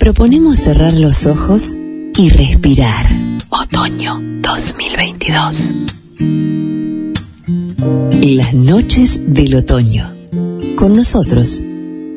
[0.00, 1.76] proponemos cerrar los ojos
[2.16, 3.04] y respirar.
[3.50, 5.56] Otoño 2022.
[8.22, 10.10] Las noches del otoño.
[10.74, 11.62] Con nosotros,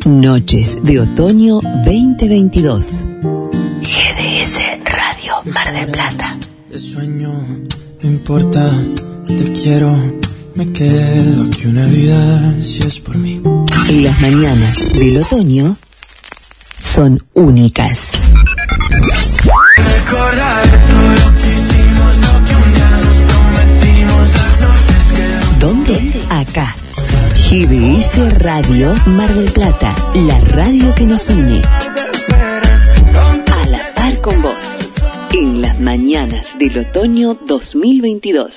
[0.06, 3.10] Noches de Otoño 2022.
[3.82, 6.38] GDS Radio Mar del Plata.
[6.70, 7.34] Te sueño,
[8.02, 8.72] no importa,
[9.28, 9.94] te quiero,
[10.56, 13.42] me quedo aquí una vida si es por mí.
[13.90, 15.76] Y las mañanas del otoño
[16.84, 18.30] son únicas.
[25.60, 26.26] ¿Dónde?
[26.30, 26.76] Acá.
[27.50, 31.62] GBS Radio Mar del Plata, la radio que nos une.
[33.56, 34.58] A la par con vos,
[35.32, 38.54] en las mañanas del otoño 2022.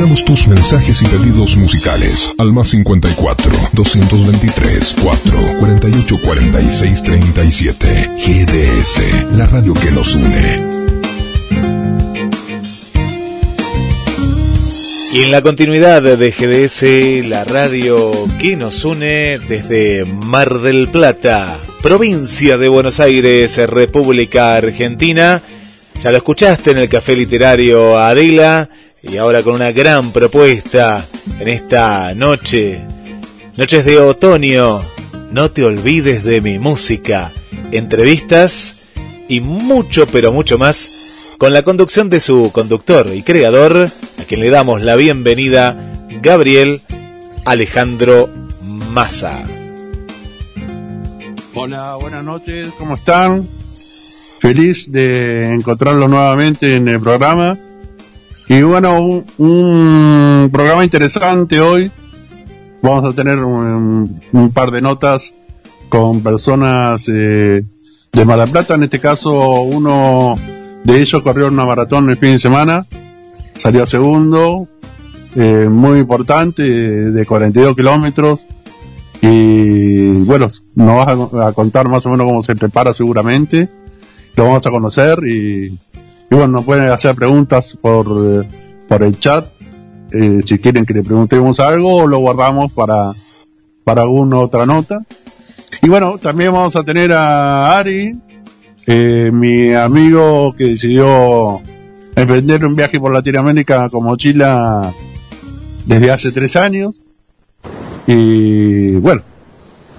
[0.00, 8.10] Esperamos tus mensajes y pedidos musicales al más 54 223 4 48 46 37.
[8.16, 10.64] GDS, la radio que nos une.
[15.12, 21.58] Y en la continuidad de GDS, la radio que nos une desde Mar del Plata,
[21.82, 25.42] provincia de Buenos Aires, República Argentina.
[26.02, 28.66] Ya lo escuchaste en el Café Literario Adela
[29.02, 31.04] y ahora con una gran propuesta
[31.38, 32.86] en esta noche,
[33.56, 34.80] noches de otoño.
[35.30, 37.32] No te olvides de mi música,
[37.70, 38.76] entrevistas
[39.28, 40.90] y mucho, pero mucho más
[41.38, 45.76] con la conducción de su conductor y creador, a quien le damos la bienvenida,
[46.20, 46.82] Gabriel
[47.46, 48.28] Alejandro
[48.62, 49.44] Massa.
[51.54, 53.48] Hola, buenas noches, ¿cómo están?
[54.40, 57.56] Feliz de encontrarlos nuevamente en el programa.
[58.50, 61.88] Y bueno, un, programa interesante hoy.
[62.82, 65.32] Vamos a tener un, par de notas
[65.88, 67.62] con personas eh,
[68.12, 68.74] de Mar Plata.
[68.74, 70.34] En este caso, uno
[70.82, 72.86] de ellos corrió una maratón el fin de semana,
[73.54, 74.66] salió segundo,
[75.36, 78.46] eh, muy importante, de 42 kilómetros.
[79.22, 83.68] Y bueno, nos vas a, contar más o menos cómo se prepara seguramente.
[84.34, 85.78] Lo vamos a conocer y,
[86.30, 88.48] y bueno, nos pueden hacer preguntas por, eh,
[88.86, 89.48] por el chat.
[90.12, 93.12] Eh, si quieren que le preguntemos algo o lo guardamos para,
[93.84, 95.00] para alguna otra nota.
[95.82, 98.16] Y bueno, también vamos a tener a Ari,
[98.86, 101.60] eh, mi amigo que decidió
[102.14, 104.92] emprender un viaje por Latinoamérica con mochila
[105.86, 106.94] desde hace tres años.
[108.06, 109.22] Y bueno,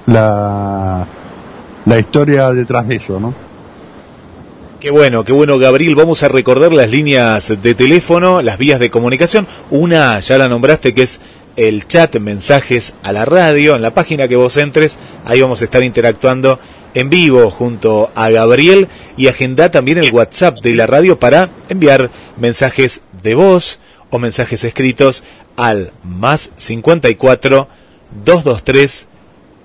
[0.06, 1.06] la,
[1.86, 3.51] la historia detrás de eso, ¿no?
[4.82, 5.94] Qué bueno, qué bueno, Gabriel.
[5.94, 9.46] Vamos a recordar las líneas de teléfono, las vías de comunicación.
[9.70, 11.22] Una, ya la nombraste, que es
[11.56, 15.66] el chat, mensajes a la radio, en la página que vos entres, ahí vamos a
[15.66, 16.58] estar interactuando
[16.96, 18.88] en vivo junto a Gabriel
[19.18, 22.10] y agenda también el WhatsApp de la radio para enviar
[22.40, 25.24] mensajes de voz o mensajes escritos
[25.58, 27.68] al más 54
[28.26, 29.08] 223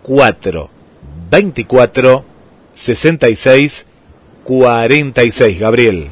[0.02, 0.70] 4
[1.30, 2.24] 24
[2.74, 3.86] 66
[4.46, 6.08] 46 Gabriel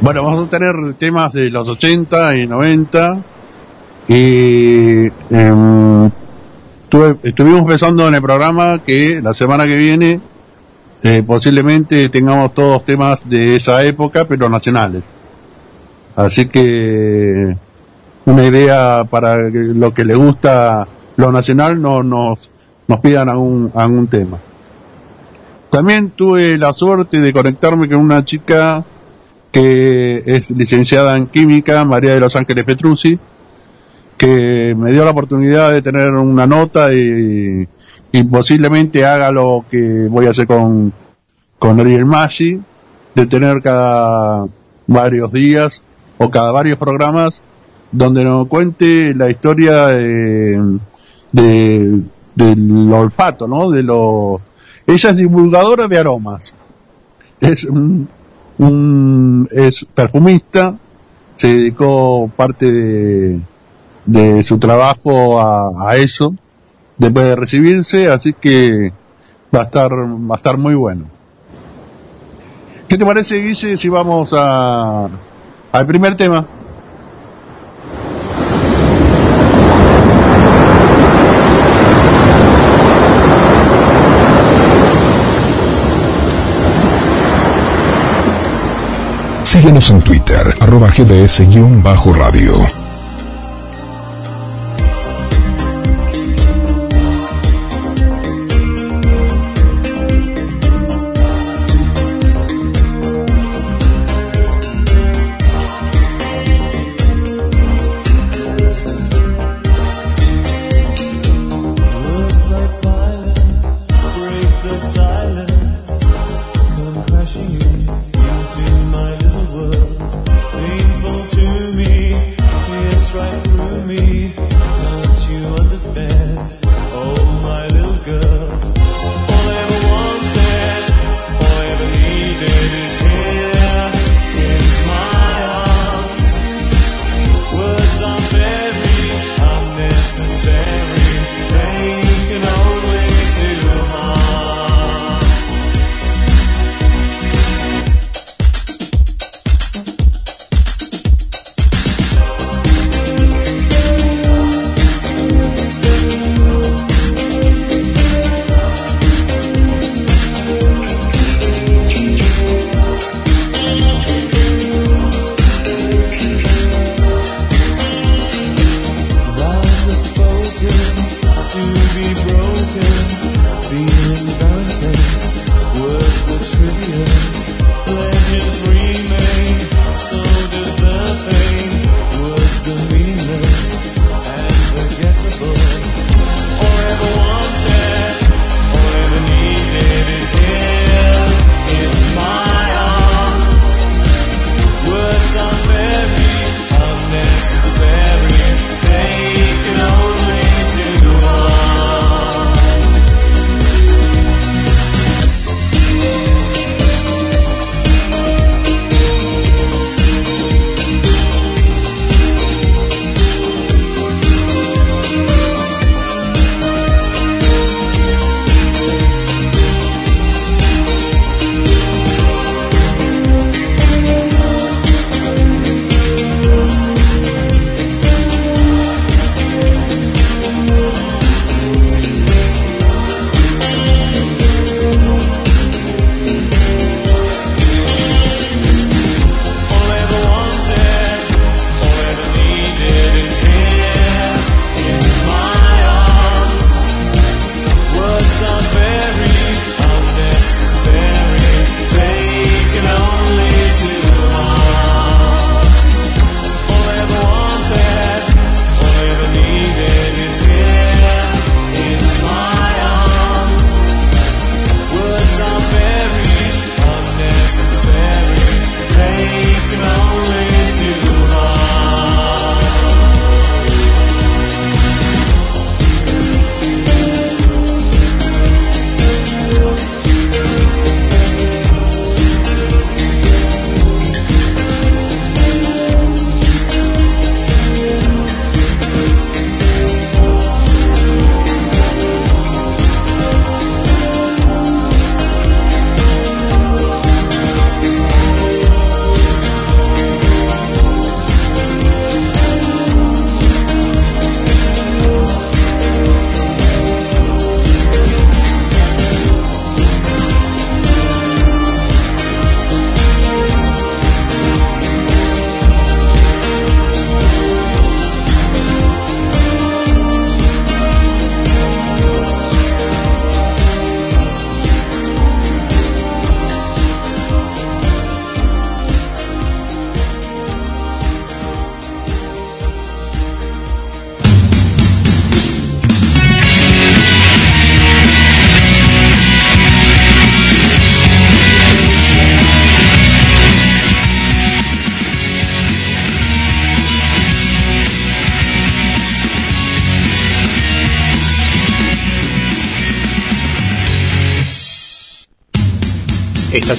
[0.00, 3.18] bueno vamos a tener temas de los 80 y 90
[4.08, 6.10] y eh,
[7.22, 10.20] estuvimos pensando en el programa que la semana que viene
[11.02, 15.04] eh, posiblemente tengamos todos temas de esa época, pero nacionales.
[16.14, 17.56] Así que
[18.26, 22.50] una idea para lo que le gusta lo nacional no nos,
[22.86, 24.38] nos pidan algún, algún tema.
[25.70, 28.84] También tuve la suerte de conectarme con una chica
[29.52, 33.18] que es licenciada en química, María de los Ángeles Petrucci,
[34.16, 37.68] que me dio la oportunidad de tener una nota y,
[38.30, 40.92] posiblemente haga lo que voy a hacer con,
[41.58, 42.60] con Ariel Maggi,
[43.14, 44.46] de tener cada
[44.88, 45.82] varios días
[46.18, 47.42] o cada varios programas
[47.92, 50.80] donde nos cuente la historia de,
[51.32, 53.70] del olfato, ¿no?
[53.70, 54.40] De lo,
[54.94, 56.54] ella es divulgadora de aromas.
[57.40, 58.08] Es un,
[59.50, 60.76] es perfumista,
[61.36, 63.40] se dedicó parte
[64.04, 66.34] de, su trabajo a, eso
[66.98, 68.92] después de recibirse, así que
[69.54, 71.04] va a estar, va a estar muy bueno.
[72.88, 75.08] ¿Qué te parece, Guille, si vamos a,
[75.72, 76.44] al primer tema?
[89.50, 92.56] Síguenos en Twitter, arroba gds-radio.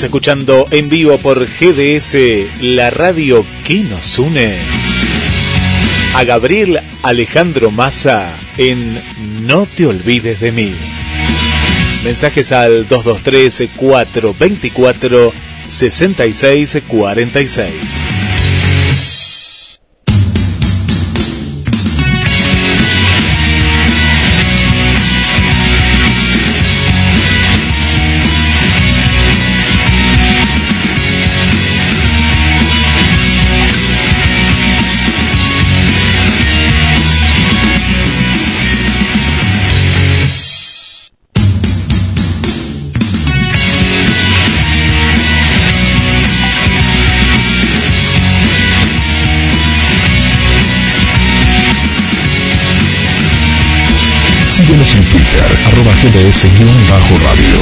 [0.03, 2.15] Escuchando en vivo por GDS,
[2.61, 4.57] la radio que nos une.
[6.15, 8.99] A Gabriel Alejandro Massa en
[9.41, 10.73] No te olvides de mí.
[12.03, 13.69] Mensajes al 223
[56.01, 57.61] gds-radio.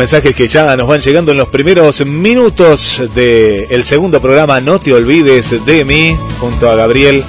[0.00, 4.94] Mensajes que ya nos van llegando en los primeros minutos del segundo programa No te
[4.94, 7.22] olvides de mí, junto a Gabriel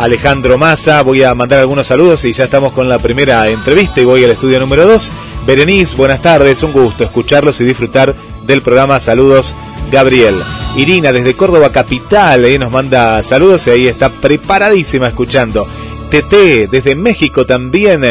[0.00, 1.02] Alejandro Massa.
[1.02, 4.32] Voy a mandar algunos saludos y ya estamos con la primera entrevista y voy al
[4.32, 5.12] estudio número 2.
[5.46, 8.98] Berenice, buenas tardes, un gusto escucharlos y disfrutar del programa.
[8.98, 9.54] Saludos,
[9.92, 10.42] Gabriel.
[10.76, 15.68] Irina, desde Córdoba Capital, eh, nos manda saludos y ahí está preparadísima escuchando.
[16.10, 18.02] TT, desde México también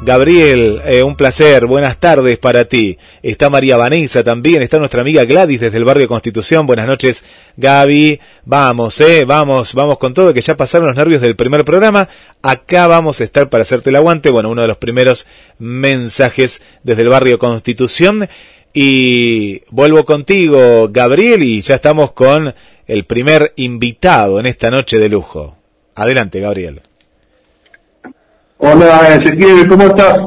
[0.00, 2.96] Gabriel, eh, un placer, buenas tardes para ti.
[3.20, 6.66] Está María Vanessa también, está nuestra amiga Gladys desde el barrio Constitución.
[6.66, 7.24] Buenas noches,
[7.56, 8.20] Gaby.
[8.44, 12.08] Vamos, eh, vamos, vamos con todo, que ya pasaron los nervios del primer programa.
[12.42, 14.30] Acá vamos a estar para hacerte el aguante.
[14.30, 15.26] Bueno, uno de los primeros
[15.58, 18.28] mensajes desde el barrio Constitución.
[18.72, 22.54] Y vuelvo contigo, Gabriel, y ya estamos con
[22.86, 25.56] el primer invitado en esta noche de lujo.
[25.96, 26.82] Adelante, Gabriel.
[28.60, 30.18] Hola Ezequiel, ¿cómo estás?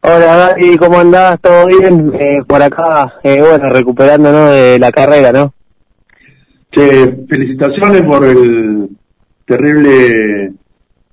[0.00, 1.38] Hola ¿y ¿cómo andás?
[1.42, 2.10] ¿Todo bien?
[2.18, 5.52] Eh, por acá, eh, bueno, recuperándonos de la carrera, ¿no?
[6.72, 8.88] Che, felicitaciones por el
[9.44, 10.52] terrible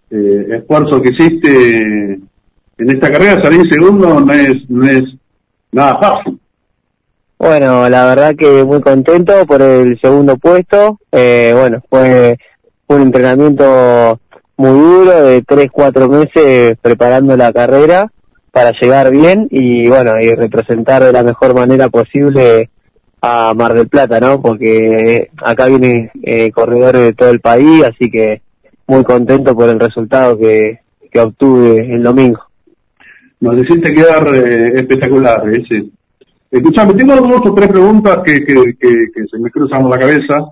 [0.10, 2.14] eh, esfuerzo que hiciste
[2.78, 3.44] en esta carrera.
[3.44, 5.04] Salir segundo no es, no es
[5.74, 6.40] nada fácil.
[7.38, 10.98] Bueno, la verdad que muy contento por el segundo puesto.
[11.12, 12.38] Eh, bueno, fue
[12.88, 14.22] un entrenamiento
[14.58, 18.12] muy duro de tres, cuatro meses preparando la carrera
[18.52, 22.70] para llegar bien y bueno, y representar de la mejor manera posible
[23.22, 24.42] a Mar del Plata, ¿no?
[24.42, 28.42] Porque acá vienen eh, corredores de todo el país, así que
[28.88, 30.80] muy contento por el resultado que,
[31.12, 32.42] que obtuve el domingo.
[33.42, 35.88] Nos hiciste quedar eh, espectacular, ese.
[36.50, 40.46] Escuchame, tengo dos o tres preguntas que, que, que se me cruzan por la cabeza.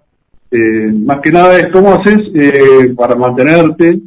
[0.55, 3.97] Eh, más que nada es cómo haces eh, para mantenerte,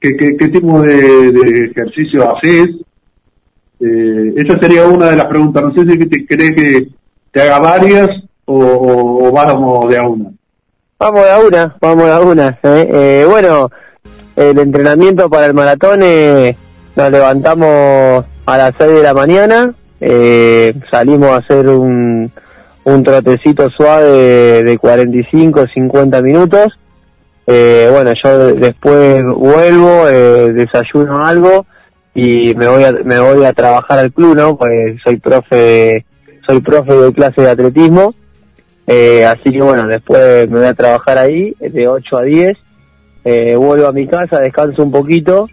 [0.00, 2.70] qué, qué, tipo de, ejercicio haces.
[3.78, 5.62] Eh, esa sería una de las preguntas.
[5.62, 6.88] No sé si te crees que
[7.30, 8.08] te haga varias
[8.44, 10.30] o, vamos de a una.
[10.98, 12.58] Vamos de a una, vamos de a una.
[13.28, 13.70] bueno,
[14.34, 19.72] el entrenamiento para el maratón nos levantamos a las 6 de la mañana,
[20.90, 22.32] salimos a hacer un
[22.84, 26.78] un trotecito suave de 45, 50 minutos.
[27.46, 31.66] Eh, bueno, yo después vuelvo, eh, desayuno algo
[32.14, 34.56] y me voy a, me voy a trabajar al club, ¿no?
[34.56, 36.04] Pues soy profe,
[36.46, 38.14] soy profe de clase de atletismo
[38.86, 42.58] Eh, así que bueno, después me voy a trabajar ahí de 8 a 10.
[43.24, 45.48] Eh, vuelvo a mi casa, descanso un poquito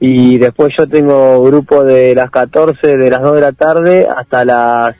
[0.00, 4.44] y después yo tengo grupo de las 14, de las 2 de la tarde hasta
[4.44, 4.94] las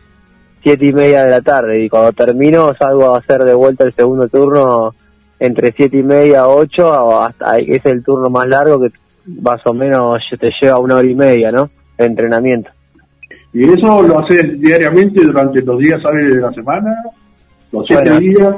[0.69, 3.95] 7 y media de la tarde y cuando termino salgo a hacer de vuelta el
[3.95, 4.95] segundo turno
[5.41, 8.91] entre 7 y media, 8, hasta es el turno más largo que
[9.41, 11.71] más o menos te lleva una hora y media, ¿no?
[11.97, 12.69] De entrenamiento.
[13.55, 16.95] ¿Y eso lo haces diariamente durante los días hábiles de la semana?
[17.73, 18.57] ¿Los siete días?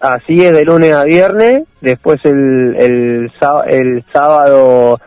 [0.00, 1.68] Así es, de lunes a viernes.
[1.80, 3.32] Después el, el,
[3.68, 4.98] el sábado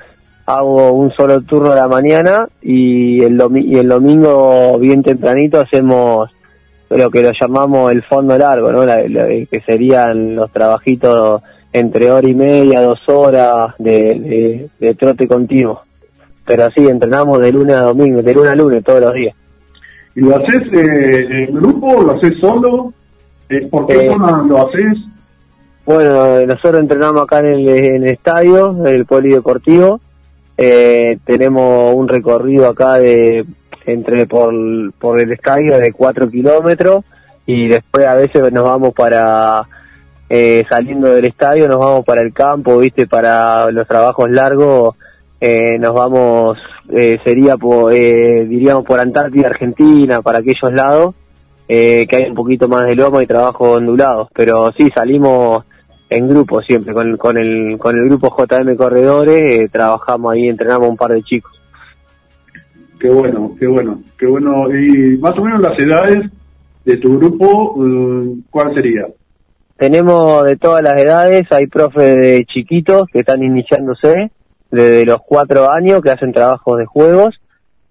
[0.46, 6.32] hago un solo turno de la mañana y el, y el domingo bien tempranito hacemos
[6.90, 8.86] lo que lo llamamos el fondo largo, ¿no?
[8.86, 11.42] que serían los trabajitos
[11.74, 15.82] entre hora y media, dos horas de, de, trote continuo.
[16.46, 19.36] Pero así, entrenamos de lunes a domingo, de lunes a lunes, todos los días.
[20.16, 22.02] ¿Y lo haces eh, en grupo?
[22.02, 22.94] ¿Lo haces solo?
[23.50, 24.16] Eh, ¿Por qué eh,
[24.48, 24.98] lo haces?
[25.86, 30.00] Bueno, nosotros entrenamos acá en el, en el estadio, en el polideportivo.
[30.58, 33.46] Eh, tenemos un recorrido acá de
[33.86, 34.54] entre por,
[34.94, 37.06] por el estadio de 4 kilómetros
[37.46, 39.64] y después a veces nos vamos para
[40.30, 44.96] eh, saliendo del estadio nos vamos para el campo viste para los trabajos largos
[45.40, 46.58] eh, nos vamos
[46.94, 51.16] eh, sería por diríamos por Antártida Argentina para aquellos lados
[51.68, 55.66] que hay un poquito más de lomo y trabajo ondulados pero sí salimos
[56.10, 60.98] en grupo siempre con, con el con el grupo JM Corredores trabajamos ahí entrenamos un
[60.98, 61.58] par de chicos
[63.00, 64.74] Qué bueno, qué bueno, qué bueno.
[64.74, 66.32] Y más o menos las edades
[66.84, 69.06] de tu grupo, mm, ¿cuál sería?
[69.78, 74.32] Tenemos de todas las edades, hay profes de chiquitos que están iniciándose,
[74.72, 77.40] desde los cuatro años, que hacen trabajos de juegos,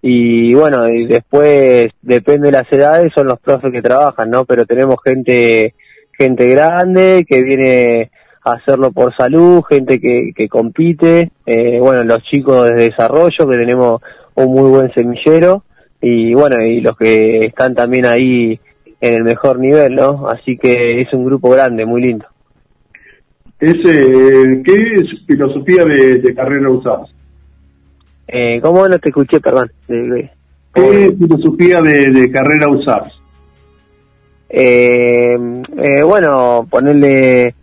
[0.01, 4.43] y bueno, y después depende de las edades, son los profes que trabajan, ¿no?
[4.43, 5.73] Pero tenemos gente,
[6.17, 8.11] gente grande que viene
[8.43, 13.57] a hacerlo por salud, gente que, que compite, eh, bueno, los chicos de desarrollo, que
[13.57, 14.01] tenemos
[14.35, 15.63] un muy buen semillero
[16.01, 18.59] y bueno, y los que están también ahí
[19.01, 20.27] en el mejor nivel, ¿no?
[20.29, 22.25] Así que es un grupo grande, muy lindo.
[23.59, 27.09] Ese, ¿Qué filosofía de, carrera usás?
[28.27, 29.71] Eh, ¿Cómo no te escuché, perdón?
[29.87, 33.13] ¿Qué filosofía de, carrera usás?
[34.49, 35.37] Eh,
[35.77, 37.53] eh, bueno, ponerle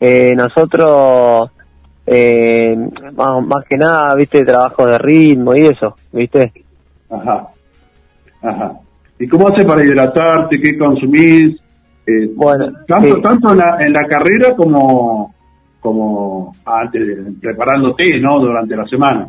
[0.00, 1.50] eh, nosotros
[2.06, 2.76] eh,
[3.14, 6.52] más, que nada, viste, trabajo de ritmo y eso, viste.
[7.10, 7.48] Ajá,
[8.42, 8.72] ajá.
[9.18, 10.60] ¿Y cómo haces para hidratarte?
[10.60, 11.56] ¿Qué consumís?
[12.06, 15.32] Eh, bueno, tanto, tanto en la, en la carrera como,
[15.78, 18.40] como antes, preparándote, ¿no?
[18.40, 19.28] Durante la semana.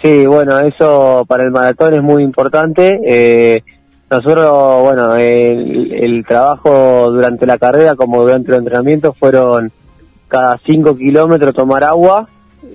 [0.00, 3.00] Sí, bueno, eso para el maratón es muy importante.
[3.04, 3.62] Eh,
[4.10, 9.72] nosotros, bueno, el, trabajo durante la carrera como durante el entrenamiento fueron
[10.28, 12.28] cada 5 kilómetros tomar agua,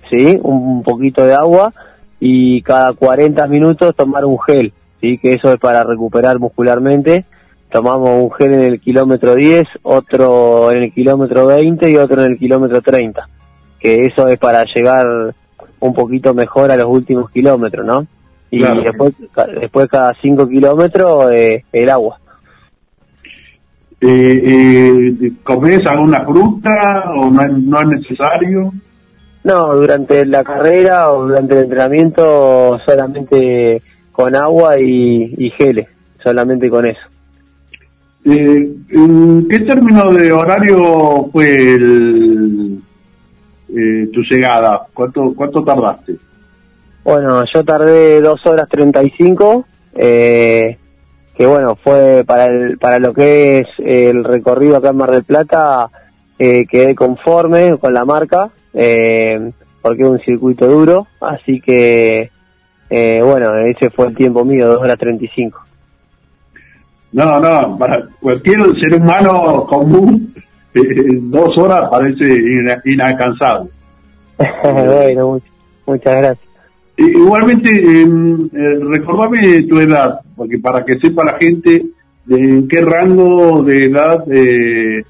[0.10, 0.40] ¿sí?
[0.42, 1.72] Un poquito de agua
[2.20, 5.18] y cada 40 minutos tomar un gel, ¿sí?
[5.18, 7.26] Que eso es para recuperar muscularmente.
[7.72, 12.32] Tomamos un gel en el kilómetro 10, otro en el kilómetro 20 y otro en
[12.32, 13.30] el kilómetro 30.
[13.80, 15.34] Que eso es para llegar
[15.80, 18.08] un poquito mejor a los últimos kilómetros, ¿no?
[18.52, 19.14] Y después,
[19.60, 22.20] después cada 5 kilómetros eh, el agua
[24.02, 28.72] eh, eh, ¿comes alguna fruta o no es, no es necesario?
[29.44, 33.82] No, durante la carrera o durante el entrenamiento solamente
[34.12, 35.88] con agua y, y geles,
[36.24, 37.02] solamente con eso.
[38.26, 38.70] Eh,
[39.50, 42.80] qué término de horario fue el,
[43.70, 44.82] eh, tu llegada?
[44.94, 46.16] ¿Cuánto, ¿Cuánto tardaste?
[47.04, 49.66] Bueno, yo tardé dos horas treinta y cinco.
[49.96, 50.78] Eh,
[51.40, 55.24] que bueno, fue para, el, para lo que es el recorrido acá en Mar del
[55.24, 55.90] Plata,
[56.38, 62.30] eh, quedé conforme con la marca, eh, porque es un circuito duro, así que
[62.90, 65.62] eh, bueno, ese fue el tiempo mío, 2 horas 35.
[67.14, 70.34] No, no, para cualquier ser humano común,
[70.74, 72.38] eh, dos horas parece
[72.84, 73.70] inalcanzable.
[74.64, 75.40] bueno,
[75.86, 76.49] muchas gracias.
[77.00, 81.86] Igualmente, eh, recordame tu edad, porque para que sepa la gente
[82.26, 85.04] de en qué rango de edad eh,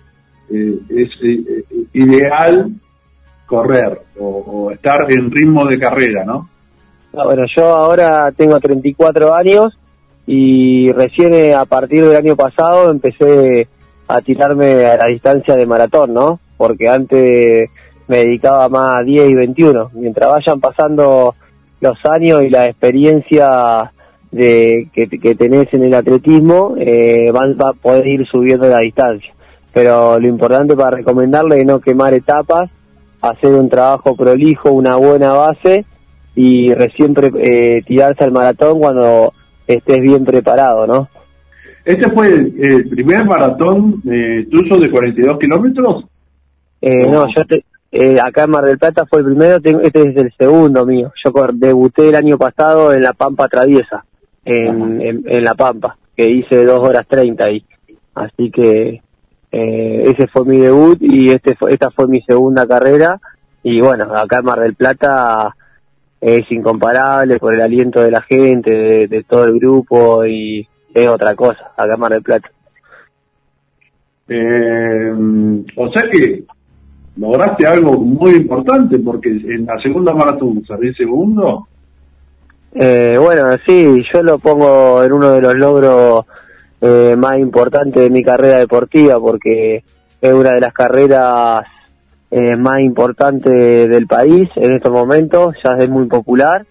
[0.51, 2.69] eh, es eh, ideal
[3.47, 6.47] correr o, estar en ritmo de carrera, ¿no?
[7.11, 9.75] Bueno, yo ahora tengo 34 años
[10.27, 13.67] y recién a partir del año pasado empecé
[14.07, 16.39] a tirarme a la distancia de maratón, ¿no?
[16.55, 17.69] Porque antes
[18.07, 19.89] me dedicaba más a 10 y 21.
[19.93, 21.33] Mientras vayan pasando
[21.81, 23.91] los años y la experiencia
[24.31, 28.79] de que, que tenés en el atletismo, eh, van, va a poder ir subiendo la
[28.79, 29.33] distancia.
[29.73, 32.69] pero lo importante para recomendarle es no quemar etapas,
[33.21, 35.85] hacer un trabajo prolijo, una buena base
[36.35, 39.33] y recién eh, tirarse al maratón cuando
[39.67, 41.09] estés bien preparado, ¿no?
[41.85, 46.05] ¿Este fue el, primer maratón eh, tuyo de 42 kilómetros?
[46.81, 47.43] Eh, no, yo
[47.91, 51.11] eh, acá en Mar del Plata fue el primero, este es el segundo mío.
[51.23, 54.05] Yo debuté el año pasado en La Pampa Traviesa,
[54.45, 57.65] en, en, La Pampa, que hice dos horas 30 ahí.
[58.13, 59.01] Así que
[59.51, 63.19] eh, ese fue mi debut y este esta fue mi segunda carrera.
[63.63, 65.55] Y bueno, acá en Mar del Plata
[66.21, 71.33] es incomparable por el aliento de la gente, de, todo el grupo y es otra
[71.35, 72.51] cosa, acá en Mar del Plata.
[74.27, 75.11] Eh,
[75.75, 76.43] o sea que
[77.17, 81.67] lograste algo muy importante porque en la segunda maratón salí segundo.
[82.73, 86.25] Eh, bueno, sí, yo lo pongo en uno de los logros
[86.81, 89.83] eh, más importantes de mi carrera deportiva porque
[90.21, 91.65] es una de las carreras
[92.31, 96.65] eh, más importantes del país en estos momentos, ya es muy popular,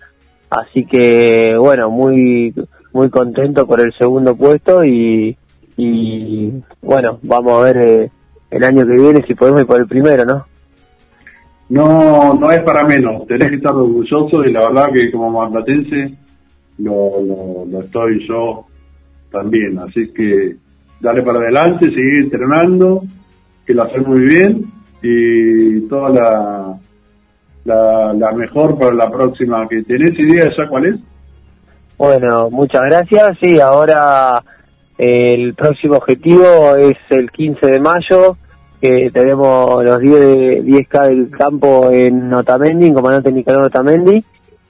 [0.50, 2.54] así que bueno, muy
[2.92, 5.36] muy contento por el segundo puesto y,
[5.76, 8.10] y bueno, vamos a ver eh,
[8.50, 10.46] el año que viene si podemos ir por el primero, ¿no?
[11.70, 16.14] No, no es para menos, tenés que estar orgulloso y la verdad que como marplatense
[16.78, 18.64] lo, lo, estoy yo
[19.30, 20.56] también, así que
[21.00, 23.02] dale para adelante, seguir entrenando,
[23.66, 24.64] que lo haces muy bien
[25.02, 26.78] y toda la,
[27.64, 30.96] la, la mejor para la próxima que tenés idea ya cuál es.
[31.98, 34.42] Bueno, muchas gracias, sí, ahora
[34.98, 38.36] el próximo objetivo es el 15 de mayo,
[38.80, 44.24] que tenemos los 10, 10K del campo en Notamendi, en Comandante Nicolás Notamendi,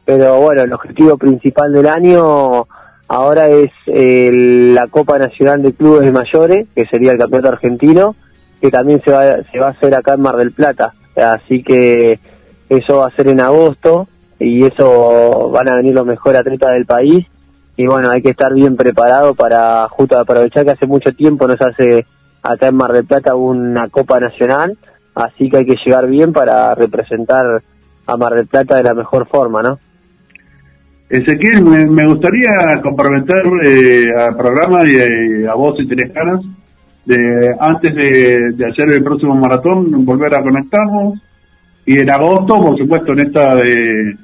[0.05, 2.67] pero bueno, el objetivo principal del año
[3.09, 8.15] ahora es la Copa Nacional de Clubes de Mayores, que sería el campeonato argentino,
[8.61, 12.19] que también se va, se va a hacer acá en Mar del Plata, así que
[12.69, 16.85] eso va a ser en agosto y eso van a venir los mejores atletas del
[16.85, 17.27] país
[17.79, 21.63] y bueno, hay que estar bien preparado para justo aprovechar que hace mucho tiempo nos
[21.63, 22.05] hace
[22.43, 24.77] acá en Mar del Plata una Copa Nacional,
[25.15, 27.63] así que hay que llegar bien para representar
[28.05, 29.79] a Mar del Plata de la mejor forma, ¿no?
[31.09, 36.41] Ezequiel, me, gustaría comprometer eh, al programa y eh, a vos si tenés ganas,
[37.07, 41.15] de, antes de, hacer el próximo maratón, volver a conectarnos
[41.87, 44.17] y en agosto, por supuesto, en esta de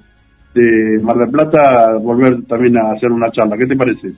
[0.54, 3.56] de Mar del Plata volver también a hacer una charla.
[3.56, 4.12] ¿Qué te parece?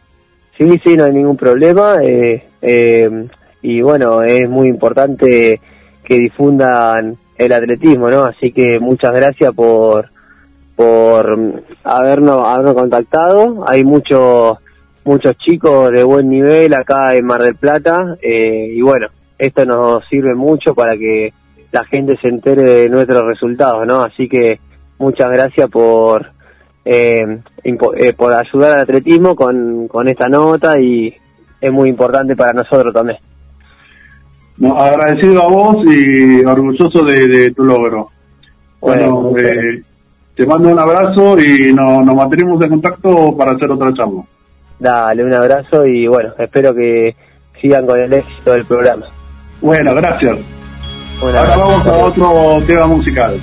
[0.57, 1.97] Sí, sí, no hay ningún problema.
[2.03, 3.27] Eh, eh,
[3.63, 5.61] y bueno, es muy importante
[6.05, 8.25] que difundan el atletismo, ¿no?
[8.25, 10.11] Así que muchas gracias por
[10.77, 13.65] por habernos habernos contactado.
[13.67, 14.59] Hay muchos
[15.05, 19.07] muchos chicos de buen nivel acá en Mar del Plata eh, y bueno,
[19.39, 21.33] esto nos sirve mucho para que
[21.73, 24.03] la gente se entere de nuestros resultados, ¿no?
[24.03, 24.59] Así que
[24.99, 26.27] muchas gracias por
[26.85, 31.13] eh, eh, por ayudar al atletismo con, con esta nota y
[31.61, 33.19] es muy importante para nosotros también.
[34.77, 38.09] agradecido a vos y orgulloso de, tu logro.
[38.81, 39.83] Bueno, eh,
[40.37, 44.23] te mando un abrazo y nos mantenemos en contacto para hacer otra charla.
[44.79, 47.17] Dale, un abrazo y bueno, espero que
[47.61, 49.07] sigan con el éxito del programa.
[49.61, 50.39] Bueno, gracias.
[51.21, 53.41] Ahora vamos a otro tema musical.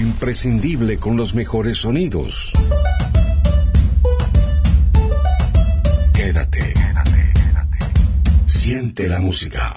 [0.00, 2.52] Imprescindible con los mejores sonidos.
[6.14, 7.78] Quédate, quédate, quédate.
[8.46, 9.76] Siente la música.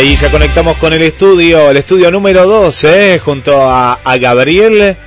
[0.05, 3.21] Ahí ya conectamos con el estudio, el estudio número 2, ¿eh?
[3.25, 4.99] junto a, Gabriel.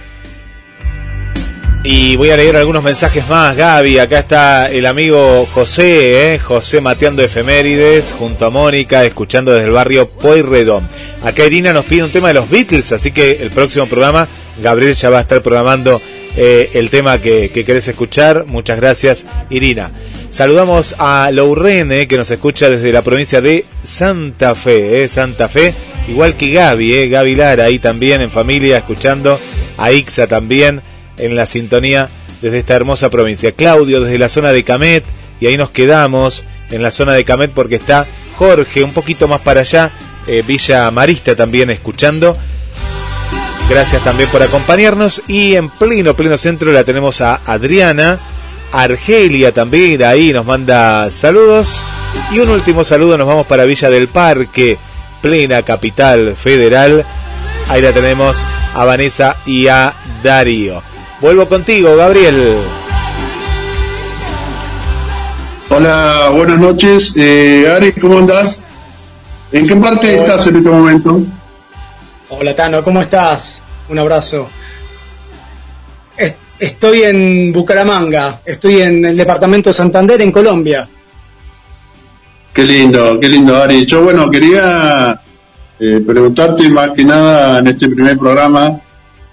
[1.83, 3.99] Y voy a leer algunos mensajes más, Gaby.
[3.99, 6.39] Acá está el amigo José, ¿eh?
[6.39, 10.89] José mateando efemérides, junto a Mónica, escuchando desde el barrio Poirredón.
[11.23, 14.27] Acá Irina nos pide un tema de los Beatles, así que el próximo programa,
[14.59, 16.01] Gabriel ya va a estar programando
[16.35, 18.45] eh, el tema que, que querés escuchar.
[18.47, 19.91] Muchas gracias, Irina.
[20.37, 25.09] Saludamos a Lourene, que nos escucha desde la provincia de Santa Fe, ¿eh?
[25.09, 25.73] Santa Fe,
[26.07, 27.07] igual que Gaby, ¿eh?
[27.09, 29.39] Gaby Lara, ahí también en familia, escuchando
[29.77, 30.83] a Ixa también
[31.17, 33.51] en la sintonía desde esta hermosa provincia.
[33.51, 35.03] Claudio desde la zona de Camet,
[35.39, 39.41] y ahí nos quedamos en la zona de Camet porque está Jorge un poquito más
[39.41, 39.89] para allá,
[40.27, 42.37] eh, Villa Marista también escuchando.
[43.71, 48.19] Gracias también por acompañarnos y en pleno, pleno centro la tenemos a Adriana
[48.71, 51.81] Argelia también, ahí nos manda saludos.
[52.31, 54.77] Y un último saludo, nos vamos para Villa del Parque,
[55.21, 57.05] plena capital federal.
[57.69, 60.81] Ahí la tenemos a Vanessa y a Darío.
[61.21, 62.57] Vuelvo contigo, Gabriel.
[65.69, 67.13] Hola, buenas noches.
[67.15, 68.63] Eh, Ari, ¿cómo andás?
[69.51, 71.21] ¿En qué parte estás en este momento?
[72.29, 73.61] Hola, Tano, ¿cómo estás?
[73.89, 74.49] Un abrazo.
[76.59, 80.87] Estoy en Bucaramanga, estoy en el departamento de Santander, en Colombia.
[82.53, 83.85] Qué lindo, qué lindo, Ari.
[83.85, 85.21] Yo, bueno, quería
[85.79, 88.81] eh, preguntarte más que nada en este primer programa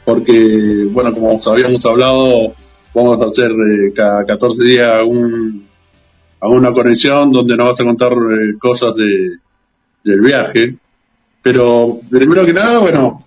[0.05, 2.55] porque, bueno, como habíamos hablado,
[2.95, 5.67] vamos a hacer eh, cada 14 días algún,
[6.41, 9.39] alguna conexión donde nos vas a contar eh, cosas de,
[10.05, 10.77] del viaje.
[11.43, 13.19] Pero primero que nada, bueno,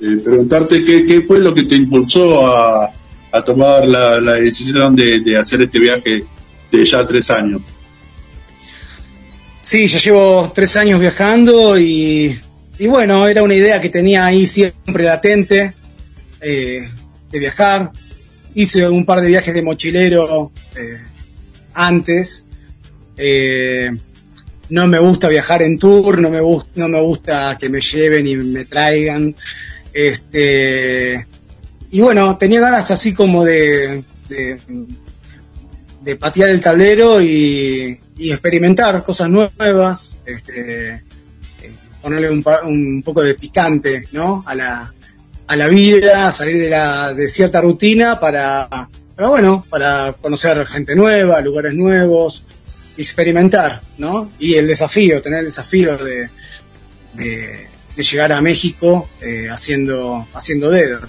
[0.00, 2.92] eh, preguntarte qué, qué, fue lo que te impulsó a,
[3.36, 6.24] a tomar la, decisión de, hacer este viaje
[6.70, 7.62] de ya tres años.
[9.60, 12.38] Sí, ya llevo tres años viajando y,
[12.78, 15.74] y bueno, era una idea que tenía ahí siempre latente
[16.40, 16.88] eh,
[17.30, 17.90] de viajar.
[18.54, 21.02] Hice un par de viajes de mochilero eh,
[21.74, 22.46] antes.
[23.16, 23.90] Eh,
[24.68, 26.40] no me gusta viajar en tour, no me,
[26.74, 29.34] no me gusta que me lleven y me traigan.
[29.92, 31.26] Este,
[31.90, 39.28] y bueno, tenía ganas así como de, de, patear el tablero y, y, experimentar cosas
[39.28, 41.02] nuevas, este, eh,
[42.00, 44.44] ponerle un, un, poco de picante, ¿no?
[44.46, 44.94] A la,
[45.46, 50.94] a la vida, salir de la, de cierta rutina para, para bueno, para conocer gente
[50.94, 52.44] nueva, lugares nuevos,
[52.96, 54.30] experimentar, ¿no?
[54.38, 56.28] Y el desafío, tener el desafío de,
[57.14, 61.00] de, de llegar a México eh, haciendo, haciendo dedo,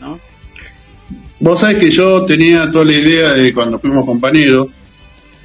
[0.00, 0.18] ¿no?
[1.40, 4.74] Vos sabés que yo tenía toda la idea de cuando fuimos compañeros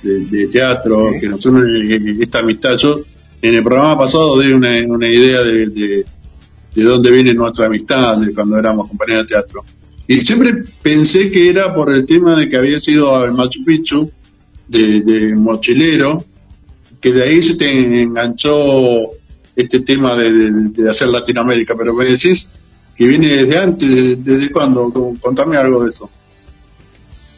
[0.02, 1.22] de, de teatro, sí.
[1.22, 2.78] que nos une esta amistad.
[2.78, 3.00] Yo
[3.42, 6.06] en el programa pasado di una, una idea de, de,
[6.76, 9.64] de, dónde viene nuestra amistad, de cuando éramos compañeros de teatro.
[10.08, 14.12] Y siempre pensé que era por el tema de que había sido al Machu Picchu,
[14.68, 16.26] de, de mochilero,
[17.00, 19.12] que de ahí se te enganchó
[19.56, 22.50] este tema de, de, de hacer Latinoamérica, pero me decís
[22.96, 24.92] que viene desde antes, ¿desde cuándo?
[25.22, 26.10] Contame algo de eso.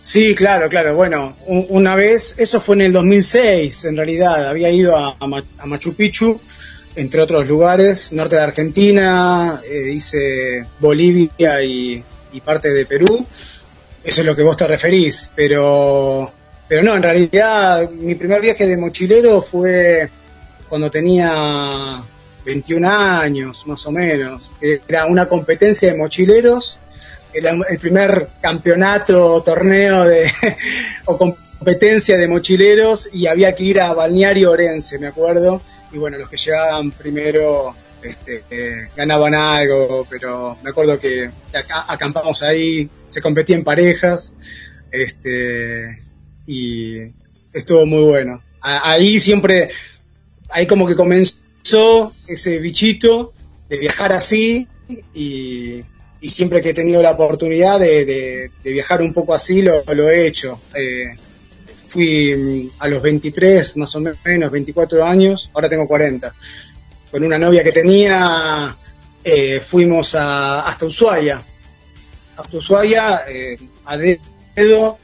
[0.01, 0.95] Sí, claro, claro.
[0.95, 5.95] Bueno, una vez, eso fue en el 2006, en realidad, había ido a, a Machu
[5.95, 6.39] Picchu,
[6.95, 13.25] entre otros lugares, norte de Argentina, eh, hice Bolivia y, y, parte de Perú.
[14.03, 16.31] Eso es lo que vos te referís, pero,
[16.67, 20.09] pero no, en realidad mi primer viaje de mochilero fue
[20.69, 22.01] cuando tenía
[22.47, 24.53] 21 años, más o menos.
[24.61, 26.79] Era una competencia de mochileros,
[27.33, 30.31] era el primer campeonato, torneo de,
[31.05, 35.61] o competencia de mochileros y había que ir a Balneario Orense, me acuerdo.
[35.91, 41.83] Y bueno, los que llegaban primero este, eh, ganaban algo, pero me acuerdo que acá,
[41.89, 44.33] acampamos ahí, se competía en parejas,
[44.89, 46.01] este,
[46.45, 47.11] y
[47.51, 48.41] estuvo muy bueno.
[48.61, 49.67] Ahí siempre,
[50.49, 50.95] ahí como que
[52.27, 53.33] ese bichito
[53.69, 54.67] de viajar así
[55.13, 55.83] y,
[56.21, 60.59] siempre que he tenido la oportunidad de, viajar un poco así lo, he hecho.
[60.75, 61.15] Eh,
[61.87, 66.33] fui a los 23, más o menos, 24 años, ahora tengo 40.
[67.11, 68.75] Con una novia que tenía,
[69.23, 71.43] eh, fuimos a, hasta Ushuaia.
[72.35, 74.99] Hasta Ushuaia, eh, a dedo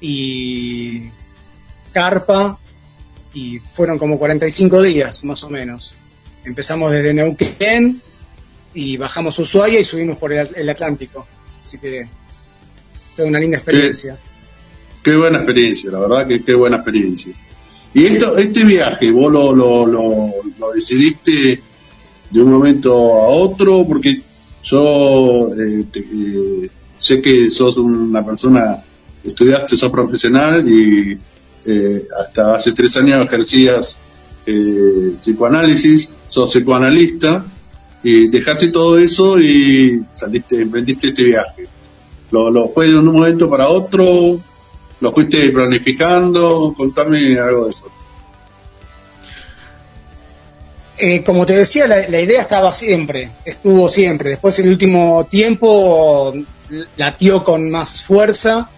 [0.00, 1.08] y
[1.92, 2.58] carpa,
[3.34, 5.94] y fueron como 45 días, más o menos.
[6.44, 8.00] Empezamos desde Neuquén
[8.74, 11.26] y bajamos Ushuaia y subimos por el, el Atlántico.
[11.62, 12.08] Así que
[13.14, 14.18] fue una linda experiencia.
[15.02, 17.34] Qué, qué, buena experiencia, la verdad que qué buena experiencia.
[17.94, 21.60] Y esto, este viaje, vos lo, lo, lo, lo decidiste
[22.30, 24.20] de un momento a otro, porque
[24.62, 28.82] yo eh, te, eh, sé que sos una persona,
[29.24, 31.18] estudiaste, sos profesional y
[31.64, 34.00] eh, hasta hace tres años ejercías
[34.46, 37.44] eh, psicoanálisis, sos psicoanalista,
[38.02, 41.66] y dejaste todo eso y saliste, emprendiste este viaje.
[42.30, 44.38] ¿Lo, lo fue de un momento para otro?
[45.00, 46.74] ¿Lo fuiste planificando?
[46.76, 47.90] Contame algo de eso.
[51.00, 54.30] Eh, como te decía, la, idea estaba siempre, estuvo siempre.
[54.30, 56.34] Después el último tiempo
[56.96, 58.68] latió con más fuerza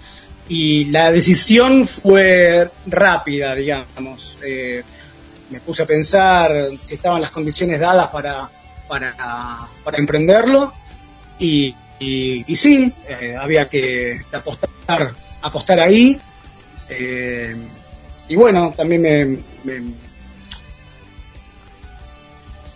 [0.47, 4.37] y la decisión fue rápida, digamos.
[4.47, 4.83] Eh,
[5.51, 8.49] me puse a pensar si estaban las condiciones dadas para,
[8.89, 10.73] para, emprenderlo
[11.39, 16.21] y, y, sí, eh, había que apostar, apostar ahí.
[16.89, 17.57] Eh,
[18.29, 19.39] y bueno, también me,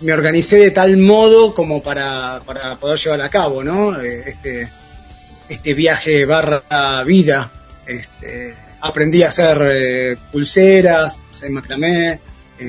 [0.01, 4.01] me, organicé de tal modo como para, para poder llevar a cabo, ¿no?
[4.01, 4.69] Eh, este,
[5.49, 7.51] este viaje barra vida.
[7.87, 12.21] Este, aprendí a hacer pulseras en macramé,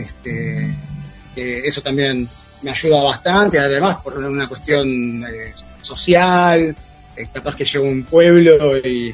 [0.02, 0.66] este,
[1.36, 2.28] eh, eso también
[2.62, 6.76] me ayuda bastante, además por una cuestión eh, social,
[7.16, 9.14] eh, capaz que llego a un pueblo y,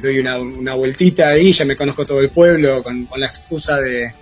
[0.00, 3.78] doy una, una, vueltita ahí, ya me conozco todo el pueblo con, con la excusa
[3.80, 4.12] de,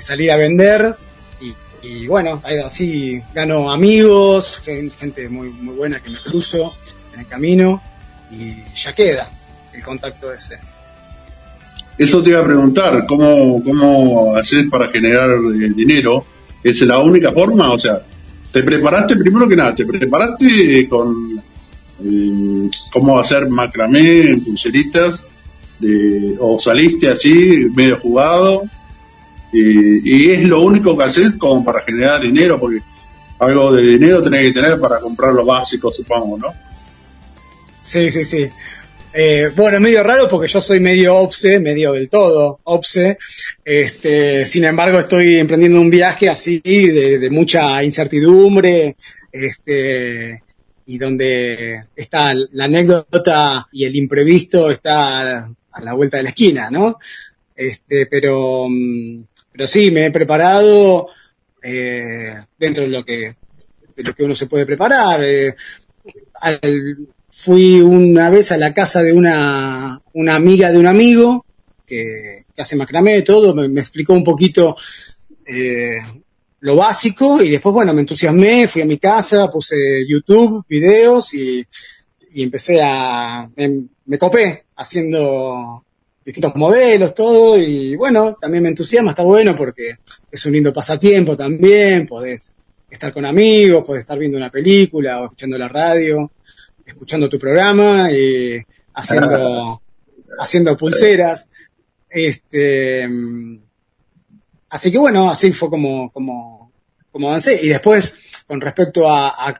[0.00, 0.94] salir a vender
[1.40, 6.76] y y, bueno, así gano amigos, gente muy, muy buena que me cruzo
[7.14, 7.82] en el camino
[8.30, 9.30] y ya queda
[9.72, 10.58] el contacto ese.
[12.00, 16.24] Eso te iba a preguntar, ¿cómo, cómo haces para generar el dinero?
[16.64, 17.70] ¿Es la única forma?
[17.70, 18.00] O sea,
[18.50, 21.38] te preparaste primero que nada, te preparaste con
[22.02, 25.28] eh, cómo hacer macramé pulseritas,
[25.78, 28.62] de, o saliste así, medio jugado,
[29.52, 32.80] y es lo único que haces como para generar dinero, porque
[33.40, 36.54] algo de dinero tenés que tener para comprar lo básico, supongo, ¿no?
[37.78, 38.48] Sí, sí, sí.
[39.12, 43.18] Eh, bueno, medio raro porque yo soy medio obse, medio del todo obse.
[43.64, 48.96] Este, sin embargo, estoy emprendiendo un viaje así de, mucha incertidumbre,
[49.32, 50.42] este,
[50.86, 55.38] y donde está la anécdota y el imprevisto está
[55.72, 56.98] a la vuelta de la esquina, ¿no?
[57.56, 61.08] Este, pero, mm, pero sí, me he preparado
[61.62, 63.36] eh, dentro de lo que
[63.96, 65.22] de uno se puede preparar.
[65.24, 65.54] Eh,
[67.40, 71.46] fui una vez a la casa de una, una amiga de un amigo
[71.86, 74.76] que, hace macramé, todo, me, explicó un poquito
[75.46, 76.00] eh,
[76.60, 79.74] lo básico y después, bueno, me entusiasmé, fui a mi casa, puse
[80.06, 81.64] YouTube, videos y,
[82.34, 85.82] y empecé a, me, me copé haciendo
[86.22, 89.96] distintos modelos, todo, y bueno, también me entusiasma, está bueno porque
[90.30, 92.52] es un lindo pasatiempo también, podés
[92.90, 96.30] estar con amigos, podés estar viendo una película o escuchando la radio,
[96.90, 98.60] escuchando tu programa y
[98.94, 99.82] haciendo,
[100.38, 101.48] haciendo pulseras.
[102.08, 103.08] Este,
[104.68, 106.72] así que bueno, así fue como, como,
[107.10, 107.60] como avancé.
[107.62, 109.54] Y después, con respecto a, a,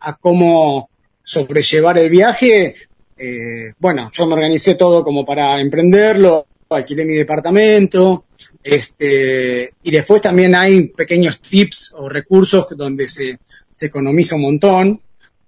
[0.00, 0.90] a cómo
[1.22, 2.74] sobrellevar el viaje,
[3.16, 8.24] eh, bueno, yo me organicé todo como para emprenderlo, alquilé mi departamento,
[8.62, 13.38] este, y después también hay pequeños tips o recursos donde se,
[13.70, 15.00] se economiza un montón,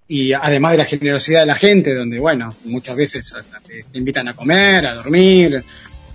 [0.06, 3.34] y además de la generosidad de la gente, donde, bueno, muchas veces
[3.66, 5.64] te, invitan a comer, a dormir,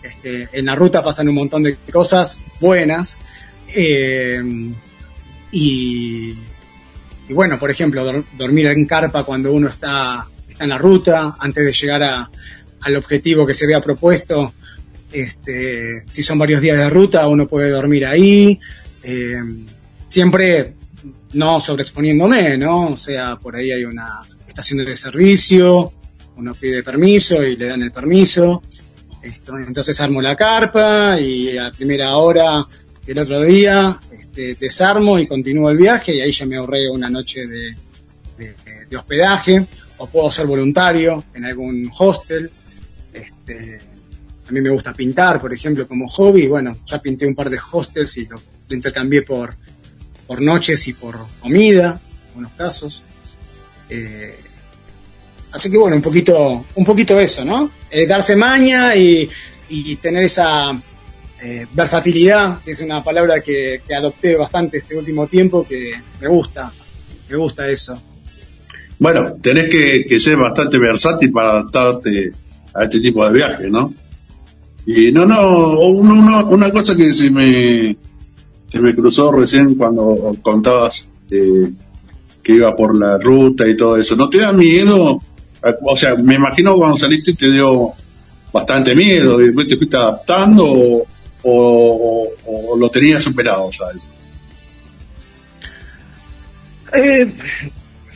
[0.03, 3.17] este, en la ruta pasan un montón de cosas buenas,
[3.75, 4.41] eh,
[5.51, 6.33] y,
[7.29, 10.27] bueno, por ejemplo, dormir en carpa cuando uno está
[10.59, 12.29] en la ruta, antes de llegar a,
[12.81, 14.53] al objetivo que se vea propuesto.
[15.11, 18.59] Este, si son varios días de ruta, uno puede dormir ahí.
[19.01, 19.41] Eh,
[20.07, 20.75] siempre
[21.34, 22.88] no sobreexponiéndome, ¿no?
[22.88, 25.93] O sea, por ahí hay una estación de servicio,
[26.36, 28.62] uno pide permiso y le dan el permiso.
[29.22, 32.66] Esto, entonces armo la carpa y a primera hora
[33.06, 37.10] del otro día este, desarmo y continúo el viaje y ahí ya me ahorré una
[37.10, 37.76] noche de,
[38.95, 42.50] hospedaje o puedo ser voluntario en algún hostel.
[43.12, 43.82] Este,
[44.47, 46.47] a mí me gusta pintar, por ejemplo, como hobby.
[46.47, 49.56] Bueno, ya pinté un par de hostels y lo, intercambié por,
[50.30, 53.01] por noches y por comida, en algunos casos.
[53.89, 54.38] Eh,
[55.51, 57.71] así que bueno, un poquito, un poquito eso, ¿no?
[57.89, 59.27] Eh, darse maña y,
[59.69, 60.80] y tener esa
[61.41, 66.27] eh, versatilidad, que es una palabra que, que adopté bastante este último tiempo, que me
[66.27, 66.71] gusta,
[67.27, 67.99] me gusta eso.
[68.99, 72.32] Bueno, tenés que, ser bastante versátil para adaptarte
[72.75, 73.95] a este tipo de viaje, ¿no?
[74.86, 77.97] Y no, no, una cosa que se me,
[78.70, 81.74] se me cruzó recién cuando contabas que
[82.53, 85.22] iba por la ruta y todo eso, ¿no te da miedo?
[85.84, 87.93] O sea, me imagino cuando saliste te dio
[88.51, 90.65] bastante miedo, y después te fuiste adaptando
[91.43, 94.09] o, o, lo tenías superado, ¿sabes?
[96.93, 97.32] Eh,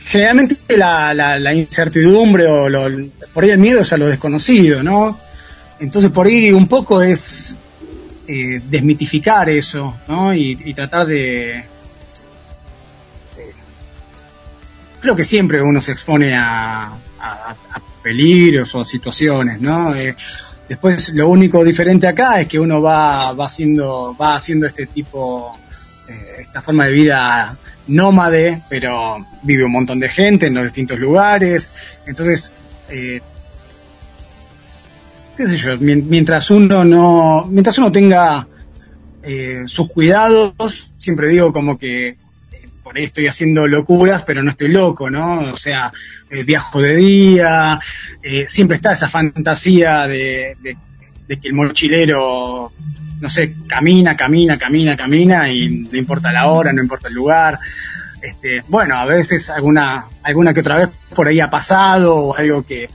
[0.04, 2.88] generalmente la, la, incertidumbre o lo,
[3.32, 5.18] por ahí el miedo es a lo desconocido, ¿no?
[5.78, 7.56] Entonces por ahí un poco es
[8.26, 10.34] eh, desmitificar eso, ¿no?
[10.34, 11.64] Y, tratar de...
[15.00, 16.92] creo que siempre uno se expone a,
[18.02, 19.94] peligros o a situaciones, ¿no?
[19.94, 20.14] Eh,
[20.68, 25.58] después lo único diferente acá es que uno va, va haciendo, va haciendo este tipo,
[26.08, 27.56] eh, esta forma de vida
[27.86, 31.74] nómade, pero vive un montón de gente en los distintos lugares.
[32.06, 32.52] Entonces,
[32.88, 33.20] eh,
[35.36, 38.46] qué sé yo, mientras uno no, mientras uno tenga
[39.22, 42.16] eh, sus cuidados, siempre digo como que eh,
[42.82, 45.52] por ahí estoy haciendo locuras, pero no estoy loco, ¿no?
[45.52, 45.92] O sea,
[46.46, 47.78] viajo de día,
[48.48, 50.56] siempre está esa fantasía de,
[51.28, 52.72] de que el mochilero
[53.20, 57.58] no sé, camina, camina, camina, camina y no importa la hora, no importa el lugar.
[58.20, 62.64] Este, bueno, a veces alguna, alguna que otra vez por ahí ha pasado o algo
[62.64, 62.88] que,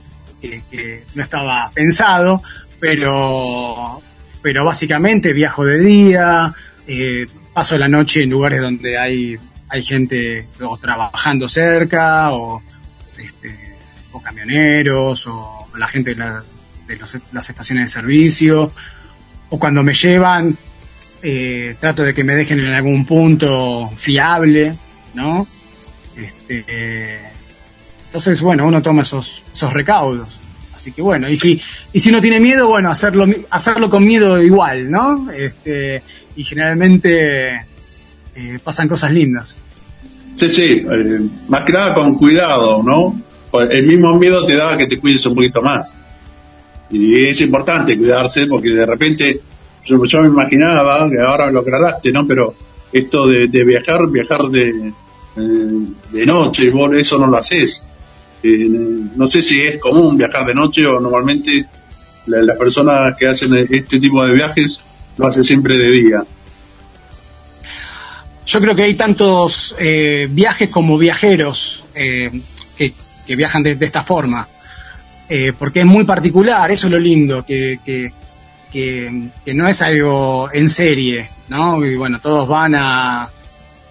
[1.14, 2.42] no estaba pensado,
[2.78, 4.00] pero,
[4.42, 6.54] pero básicamente viajo de día,
[6.86, 9.38] eh, paso la noche en lugares donde hay,
[9.68, 12.62] hay gente o trabajando cerca o,
[13.18, 13.74] este,
[14.12, 16.44] o camioneros o la gente de, la-
[16.86, 18.72] de los- las estaciones de servicio
[19.50, 20.56] o cuando me llevan
[21.22, 24.74] eh, trato de que me dejen en algún punto fiable,
[25.14, 25.46] ¿no?
[26.16, 27.29] Este, eh,
[28.10, 30.40] entonces, bueno, uno toma esos, esos recaudos.
[30.74, 31.60] Así que bueno, y si,
[31.92, 35.30] y si uno tiene miedo, bueno, hacerlo, hacerlo con miedo igual, ¿no?
[35.30, 36.02] Este,
[36.34, 37.66] y generalmente
[38.34, 39.58] eh, pasan cosas lindas.
[40.34, 43.20] Sí, sí, eh, más que nada con cuidado, ¿no?
[43.70, 45.96] El mismo miedo te da que te cuides un poquito más.
[46.90, 49.40] Y es importante cuidarse porque de repente
[49.84, 52.26] yo, me imaginaba, que ahora lo aclaraste, ¿no?
[52.26, 52.56] Pero
[52.92, 54.92] esto de, de viajar, viajar de,
[55.36, 57.86] eh, de noche, vos eso no lo haces.
[58.42, 58.66] Eh,
[59.16, 61.66] no sé si es común viajar de noche o normalmente
[62.26, 64.80] la- las personas que hacen este tipo de viajes
[65.18, 66.24] lo hacen siempre de día.
[68.46, 72.30] Yo creo que hay tantos eh, viajes como viajeros eh,
[72.76, 72.92] que,
[73.26, 74.48] que viajan de, esta forma,
[75.32, 78.12] Eh, porque es muy particular, eso es lo lindo, que, que,
[78.72, 81.84] que, que no es algo en serie, ¿no?
[81.86, 83.28] Y bueno, todos van a,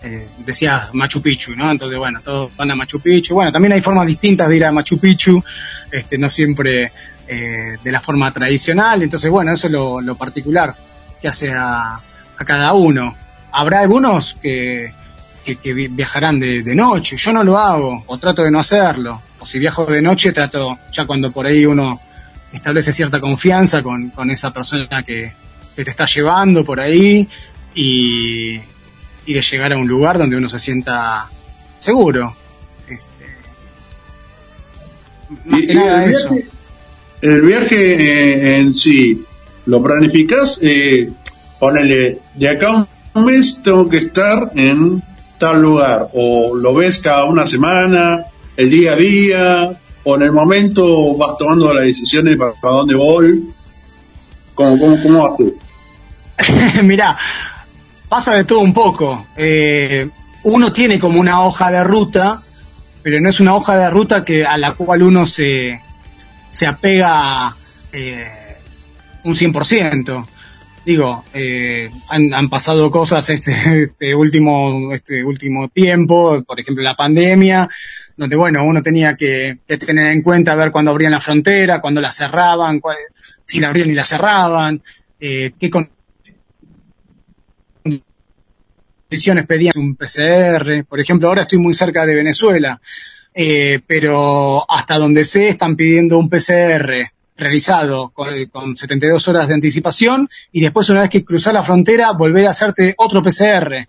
[0.04, 1.70] eh, decías Machu Picchu, ¿no?
[1.72, 3.34] Entonces, bueno, todos van a Machu Picchu.
[3.36, 5.44] Bueno, también hay formas distintas de ir a Machu Picchu,
[5.92, 6.92] este, no siempre
[7.28, 9.04] eh, de la forma tradicional.
[9.04, 10.74] Entonces, bueno, eso es lo, lo particular
[11.22, 12.00] que hace a,
[12.38, 13.16] cada uno.
[13.52, 14.94] Habrá algunos que,
[15.44, 17.18] que, que vi- viajarán de, de noche.
[17.18, 19.22] Yo no lo hago, o trato de no hacerlo.
[19.40, 22.00] O si viajo de noche, trato, ya cuando por ahí uno
[22.54, 25.34] establece cierta confianza con, con esa persona que,
[25.76, 27.28] que te está llevando por ahí
[27.76, 28.60] y,
[29.26, 31.28] y de llegar a un lugar donde uno se sienta
[31.80, 32.36] seguro.
[32.88, 33.26] Este,
[35.46, 36.30] más Y- que y nada el eso.
[36.34, 36.50] viaje-
[37.22, 39.26] El viaje eh, en sí,
[39.66, 40.60] ¿lo planificás?
[40.64, 41.10] Eh,
[41.60, 42.88] ponele, de acá a
[43.20, 45.04] un mes tengo que estar en
[45.38, 49.72] tal lugar, o lo ves cada una semana, el día a día,
[50.06, 53.50] o en el momento vas tomando las decisiones para, para dónde voy.
[54.56, 55.26] ¿Cómo, cómo, cómo
[56.38, 56.84] haces?
[56.84, 57.18] Mirá,
[58.10, 59.28] pasa de todo un poco.
[59.38, 60.10] Eh,
[60.44, 62.42] uno tiene como una hoja de ruta,
[63.04, 65.80] pero no es una hoja de ruta que a la cual uno se,
[66.50, 67.56] se apega
[67.94, 68.28] eh,
[69.24, 70.26] un 100%.
[70.86, 73.52] Digo, eh, han, han pasado cosas este,
[73.84, 77.70] este último este último tiempo, por ejemplo la pandemia,
[78.18, 82.12] donde bueno uno tenía que, tener en cuenta ver cuándo abrían la frontera, cuándo la
[82.12, 82.98] cerraban, cuál-
[83.44, 84.82] si la abrían y la cerraban,
[85.20, 85.70] eh, qué
[89.10, 90.86] condiciones pedían un PCR.
[90.88, 92.80] Por ejemplo, ahora estoy muy cerca de Venezuela,
[93.34, 99.54] eh, pero hasta donde sé están pidiendo un PCR realizado con, con 72 horas de
[99.56, 103.88] anticipación y después una vez que cruzar la frontera volver a hacerte otro PCR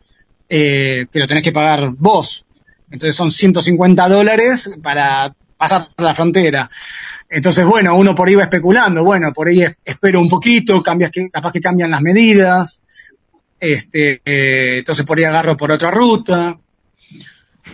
[0.48, 2.46] eh, que lo tenés que pagar vos.
[2.90, 6.70] Entonces son 150 dólares para pasar la frontera.
[7.28, 11.10] Entonces, bueno, uno por ahí va especulando, bueno, por ahí es- espero un poquito, cambias
[11.10, 12.84] que, capaz que cambian las medidas,
[13.60, 16.58] este, eh, entonces por ahí agarro por otra ruta.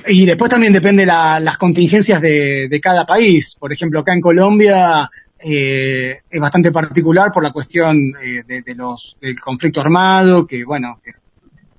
[0.08, 3.56] Y después también depende la- las contingencias de, de cada país.
[3.58, 5.08] Por ejemplo, acá en Colombia
[5.38, 11.00] eh, es bastante particular por la cuestión eh, de, los del conflicto armado, que bueno,
[11.04, 11.12] que,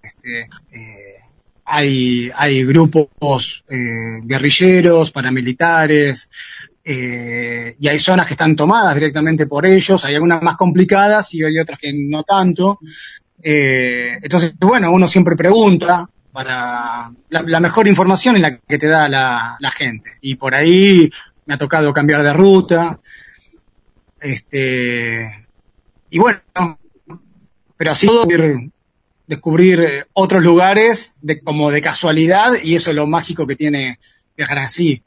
[0.01, 0.41] este,
[0.71, 1.15] eh,
[1.65, 6.29] hay, hay grupos guerrilleros, paramilitares,
[6.83, 11.43] eh, y hay zonas que están tomadas directamente por ellos, hay algunas más complicadas y
[11.43, 12.79] hay otras que no tanto.
[13.41, 19.07] Eh, entonces, bueno, uno siempre pregunta para la, mejor información es la que te da
[19.09, 20.11] la, gente.
[20.21, 21.09] Y por ahí
[21.45, 22.99] me ha tocado cambiar de ruta.
[24.19, 25.47] Este,
[26.09, 26.39] y bueno,
[27.75, 28.71] pero así ir-
[29.27, 33.99] descubrir eh, otros lugares de, como de casualidad y eso es lo mágico que tiene
[34.35, 35.03] viajar así.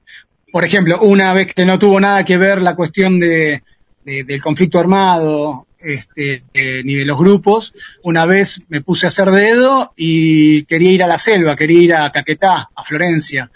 [0.53, 3.63] Por ejemplo, una vez que no tuvo nada que ver la cuestión de-
[4.05, 9.31] del conflicto armado, este, eh, ni de los grupos, una vez me puse a hacer
[9.31, 13.51] dedo y quería ir a la selva, quería ir a Caquetá, a Florencia.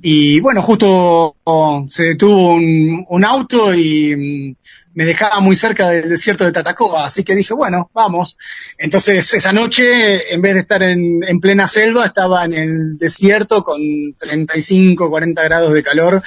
[0.00, 4.56] Y bueno, justo oh, se detuvo un, auto y mm,
[4.94, 8.36] me dejaba muy cerca del desierto de Tatacoa, así que dije, bueno, vamos.
[8.78, 13.62] Entonces esa noche, en vez de estar en, en plena selva, estaba en el desierto
[13.62, 13.80] con
[14.18, 16.22] 35, 40 grados de calor.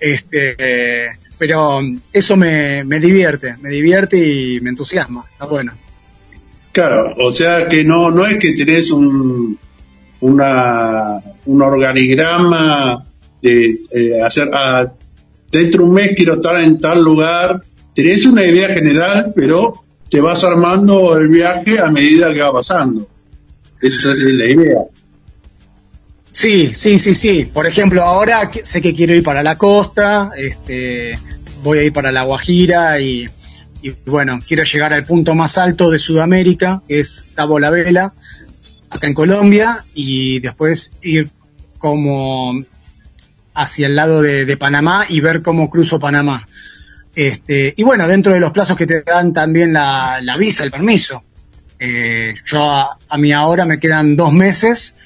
[0.00, 1.80] Este, eh, pero
[2.12, 5.24] eso me, me divierte, me divierte y me entusiasma.
[5.30, 5.72] Está bueno.
[6.72, 9.58] Claro, o sea que no, no es que tenés un,
[10.20, 13.04] una, un organigrama
[13.40, 14.92] de eh, hacer, ah,
[15.50, 17.62] dentro de un mes quiero estar en tal lugar,
[17.94, 23.06] tenés una idea general, pero te vas armando el viaje a medida que va pasando.
[23.80, 24.78] Esa es la idea.
[26.34, 27.44] Sí, sí, sí, sí.
[27.44, 31.16] Por ejemplo, ahora sé que quiero ir para la costa, este,
[31.62, 33.28] voy a ir para la Guajira y,
[34.04, 38.14] bueno, quiero llegar al punto más alto de Sudamérica, que es Cabo La Vela,
[38.90, 41.30] acá en Colombia, y después ir
[41.78, 42.64] como
[43.54, 46.48] hacia el lado de, Panamá y ver cómo cruzo Panamá.
[47.14, 51.22] Este, y bueno, dentro de los plazos que te dan también la, visa, el permiso.
[51.78, 54.96] Eh, yo a, a mí ahora me quedan dos meses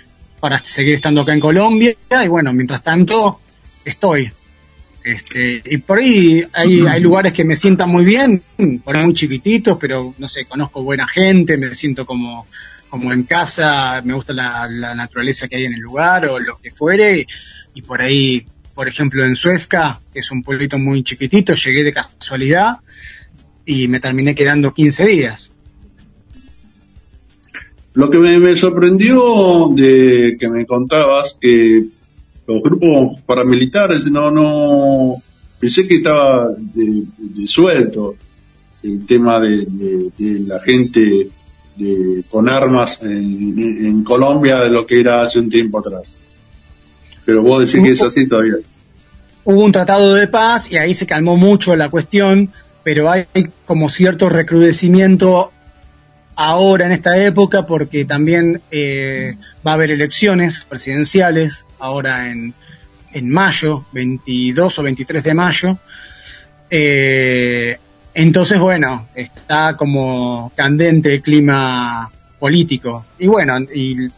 [0.40, 3.40] para seguir estando acá en Colombia y bueno, mientras tanto
[3.84, 4.30] estoy.
[5.04, 8.42] Este, y por ahí hay, hay lugares que me sientan muy bien,
[8.84, 12.46] por ahí muy chiquititos, pero no sé, conozco buena gente, me siento como,
[12.88, 16.70] como en casa, me gusta la, naturaleza que hay en el lugar o lo que
[16.70, 17.26] fuere,
[17.74, 21.92] y, por ahí, por ejemplo, en Suezca, que es un pueblito muy chiquitito, llegué de
[21.92, 22.78] casualidad
[23.64, 25.52] y me terminé quedando 15 días.
[27.98, 31.84] Lo que me, sorprendió de que me contabas que
[32.46, 35.20] los grupos paramilitares no, no,
[35.58, 37.02] pensé que estaba de,
[38.84, 40.12] el tema de,
[40.46, 41.28] la gente
[42.30, 46.16] con armas en, Colombia de lo que era hace un tiempo atrás.
[47.24, 48.58] Pero vos decís que es así todavía.
[49.42, 52.52] Hubo un tratado de paz y ahí se calmó mucho la cuestión,
[52.84, 53.26] pero hay
[53.66, 55.50] como cierto recrudecimiento
[56.38, 59.34] ahora en esta época porque también eh,
[59.66, 62.54] va a haber elecciones presidenciales ahora en,
[63.12, 65.78] en mayo, 22 o 23 de mayo.
[66.70, 67.76] Eh,
[68.14, 72.08] entonces, bueno, está como candente el clima
[72.38, 73.04] político.
[73.18, 74.08] Y bueno, y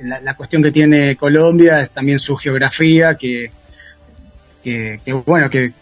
[0.00, 3.50] la, cuestión que tiene Colombia es también su geografía, que,
[4.62, 5.72] que, que bueno, que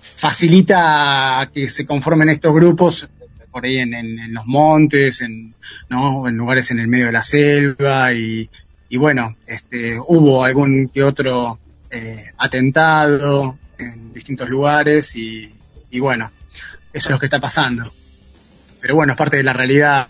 [0.00, 3.06] facilita que se conformen estos grupos
[3.52, 5.54] por ahí en, los montes, en,
[5.90, 6.26] ¿no?
[6.26, 8.48] en lugares en el medio de la selva y,
[8.96, 11.58] bueno, este, hubo algún que otro
[11.90, 15.52] eh, atentado en distintos lugares y,
[16.00, 16.30] bueno,
[16.92, 17.92] eso es lo que está pasando.
[18.80, 20.08] Pero bueno, es parte de la realidad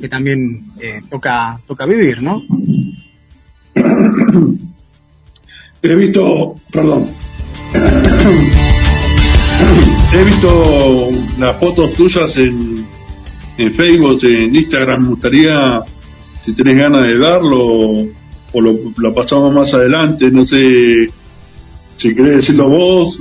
[0.00, 2.42] que también eh, toca, toca vivir, ¿no?
[5.82, 7.10] He visto, perdón,
[10.12, 12.86] he visto las fotos tuyas en,
[13.58, 15.02] en Facebook, en Instagram.
[15.02, 15.82] Me gustaría,
[16.44, 18.06] si tenés ganas de darlo,
[18.52, 20.30] o lo, pasamos más adelante.
[20.30, 21.10] No sé
[21.96, 23.20] si querés decirlo vos,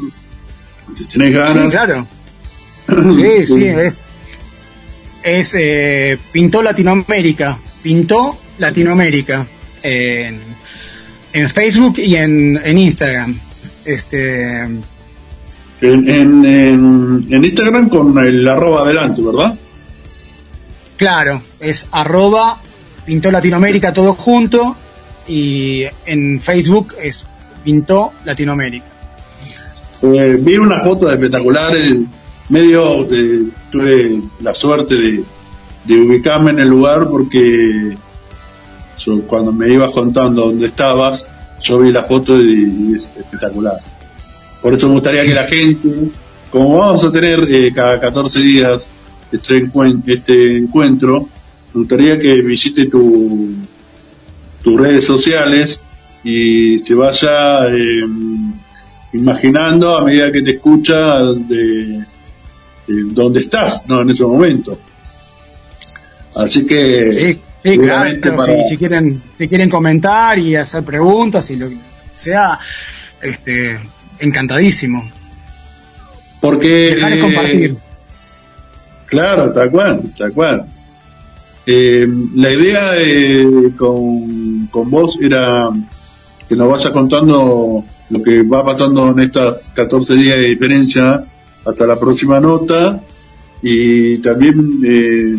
[0.97, 1.63] si tenés ganas.
[1.65, 2.07] Sí, claro.
[3.15, 3.99] Sí, sí, es.
[5.23, 7.57] Es eh, Pintó Latinoamérica.
[7.81, 9.47] Pintó Latinoamérica.
[9.81, 10.39] En,
[11.33, 13.39] en Facebook y en, en Instagram.
[13.85, 14.67] Este
[15.81, 19.55] en, en, en, Instagram con el arroba adelante, ¿verdad?
[20.97, 22.59] Claro, es arroba
[23.05, 24.75] Pintó Latinoamérica todo junto
[25.27, 27.25] y en Facebook es
[27.63, 28.85] Pintó Latinoamérica.
[30.01, 31.73] Eh, vi una foto espectacular,
[32.49, 33.05] medio
[33.71, 35.23] tuve la suerte de,
[35.83, 37.97] de, ubicarme en el lugar porque
[39.27, 41.27] cuando me ibas contando dónde estabas,
[41.61, 43.79] yo vi la foto y es espectacular.
[44.65, 45.87] Por eso me gustaría que la gente,
[46.49, 48.89] como vamos a tener eh, cada 14 días
[49.31, 49.69] este,
[50.07, 51.29] este, encuentro,
[51.71, 53.53] me gustaría que visite tu,
[54.63, 55.83] tus redes sociales
[56.23, 58.53] y se vaya em,
[59.13, 62.03] imaginando a medida que te escucha de,
[62.87, 64.01] dónde estás, ¿no?
[64.01, 64.79] En ese momento.
[66.37, 67.39] Así que...
[67.63, 68.09] Sí, claro,
[68.67, 71.77] si, quieren, si quieren comentar y hacer preguntas y lo que
[72.13, 72.59] sea,
[73.21, 73.79] este,
[74.19, 75.09] encantadísimo.
[76.41, 76.95] Porque...
[76.95, 77.71] Dejar de compartir.
[77.71, 77.77] Eh,
[79.07, 80.65] claro, tal cual, tal cual.
[81.65, 82.91] Eh, la idea
[83.75, 85.69] con, con vos era
[86.47, 91.25] que nos vayas contando lo que va pasando en estas 14 días de diferencia
[91.65, 93.01] hasta la próxima nota
[93.63, 95.35] y también eh,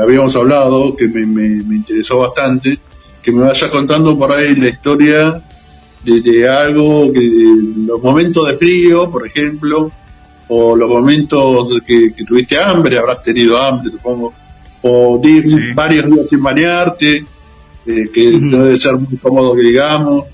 [0.00, 2.78] habíamos hablado que me, me, interesó bastante
[3.20, 5.42] que me vayas contando por ahí la historia
[6.04, 7.20] de, algo, que
[7.86, 9.90] los momentos de frío, por ejemplo,
[10.48, 14.32] o los momentos que, tuviste hambre, habrás tenido hambre, supongo,
[14.82, 15.20] o
[15.74, 17.24] varios días sin bañarte,
[17.86, 20.24] eh, que debe ser muy cómodo que digamos.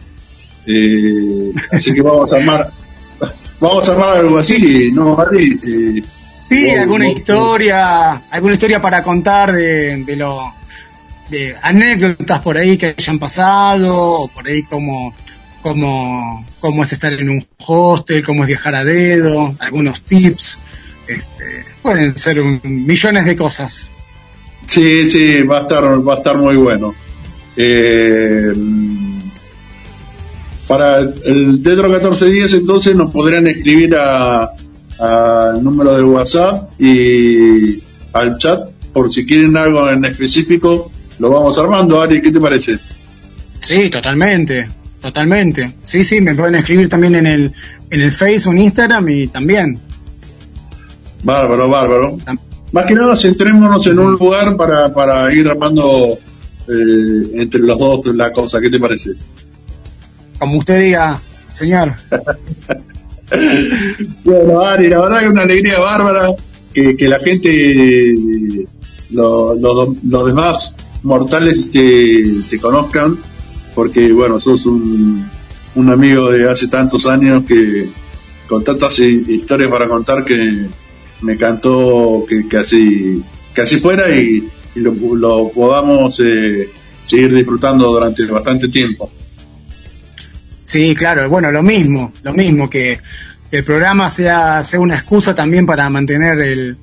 [0.66, 2.70] Eh, así que vamos a armar,
[3.60, 6.02] vamos a armar algo así, ¿no, eh,
[6.48, 10.52] sí, alguna historia, alguna historia para contar de, de lo
[11.30, 15.14] de anécdotas por ahí que hayan pasado, o por ahí como
[15.62, 20.58] cómo, cómo es estar en un hostel, cómo es viajar a dedo, algunos tips,
[21.06, 23.88] este, pueden ser millones de cosas.
[24.66, 26.94] Sí, sí, va a estar, va a estar muy bueno.
[27.56, 28.52] Eh,
[30.68, 37.82] para el Tetro 1410 entonces nos podrían escribir al número de WhatsApp y
[38.12, 42.00] al chat por si quieren algo en específico, lo vamos armando.
[42.00, 42.78] Ari, ¿qué te parece?
[43.60, 44.68] Sí, totalmente,
[45.00, 45.74] totalmente.
[45.84, 47.52] Sí, sí, me pueden escribir también en el,
[47.90, 49.78] en el Facebook, Instagram y también.
[51.22, 52.18] Bárbaro, bárbaro.
[52.72, 56.18] Más que nada, centrémonos en un lugar para, para ir armando
[56.68, 58.60] eh, entre los dos la cosa.
[58.60, 59.12] ¿Qué te parece?
[60.38, 61.94] Como usted diga, señor.
[64.24, 66.34] bueno, Ari, la verdad que es una alegría bárbara
[66.72, 68.64] que, que la gente,
[69.10, 73.18] los demás mortales te, te conozcan,
[73.74, 75.28] porque bueno, sos un,
[75.74, 77.88] un amigo de hace tantos años que
[78.48, 80.66] con tantas historias para contar que
[81.22, 83.22] me encantó que, así
[83.54, 86.68] que así fuera y, lo, podamos eh,
[87.04, 89.10] seguir disfrutando durante bastante tiempo.
[90.62, 93.00] Sí, claro, bueno, lo mismo, lo mismo que
[93.50, 96.76] el programa sea, sea una excusa también para mantener el,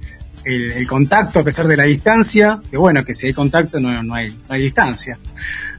[0.43, 4.13] el, contacto a pesar de la distancia, que bueno, que si hay contacto no, no,
[4.13, 5.17] hay, no hay distancia.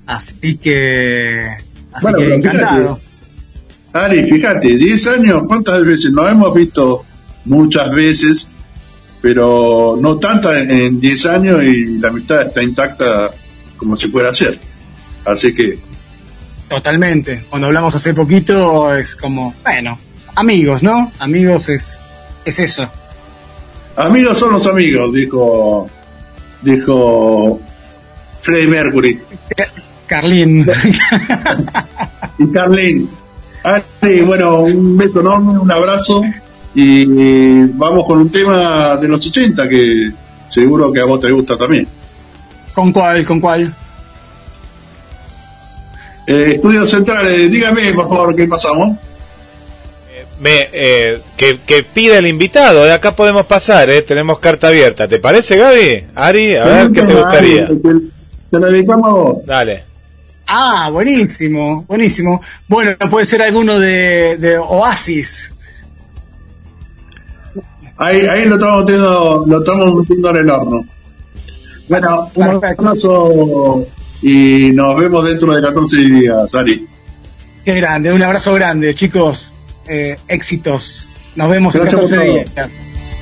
[0.09, 1.47] Así que,
[1.93, 2.99] así que encantado.
[3.93, 7.05] Ari, fíjate, 10 años, ¿cuántas veces nos hemos visto
[7.45, 8.51] muchas veces,
[9.21, 13.31] pero no tanta en 10 años y la amistad está intacta
[13.77, 14.59] como se puede hacer.
[15.27, 15.79] Así que...
[16.71, 17.45] Totalmente.
[17.51, 19.99] Cuando hablamos hace poquito es como, bueno,
[20.37, 21.13] amigos, ¿no?
[21.19, 21.99] Amigos es,
[22.47, 22.91] es eso.
[23.95, 25.91] Amigos son los amigos, dijo,
[26.63, 27.61] dijo
[28.41, 29.21] Freddie Mercury.
[30.09, 30.67] Carlín.
[32.39, 33.09] y Carlín.
[33.63, 36.23] Ari, bueno, un beso enorme, un abrazo
[36.75, 40.13] y vamos con un tema de los 80 que
[40.49, 41.87] seguro que a vos te gusta también.
[42.73, 43.27] ¿Con cuál?
[43.27, 43.75] ¿Con cuál?
[46.27, 48.97] Eh, Estudios Centrales, dígame por favor qué pasamos.
[50.13, 54.69] Eh, me, eh, que, que pida el invitado, de acá podemos pasar, eh, tenemos carta
[54.69, 55.09] abierta.
[55.09, 56.09] ¿Te parece, Gaby?
[56.15, 57.67] Ari, a ver qué te gustaría.
[57.67, 59.37] te, lo dedicamos a vos.
[59.47, 59.88] Dale.
[60.51, 62.41] Ah, buenísimo, buenísimo.
[62.69, 65.55] Bueno, puede ser alguno de, de Oasis.
[67.99, 70.87] Ahí, ahí lo estamos metiendo, lo estamos metiendo en el horno.
[71.89, 73.87] Bueno, un abrazo
[74.23, 76.87] y nos vemos dentro de 14 días, Ari.
[77.65, 79.53] Qué grande, un abrazo grande, chicos.
[79.87, 81.09] Eh, éxitos.
[81.37, 82.51] Nos vemos en 14 días.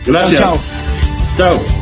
[0.07, 0.41] Gracias.
[0.41, 0.59] Chao.
[1.37, 1.76] Chao.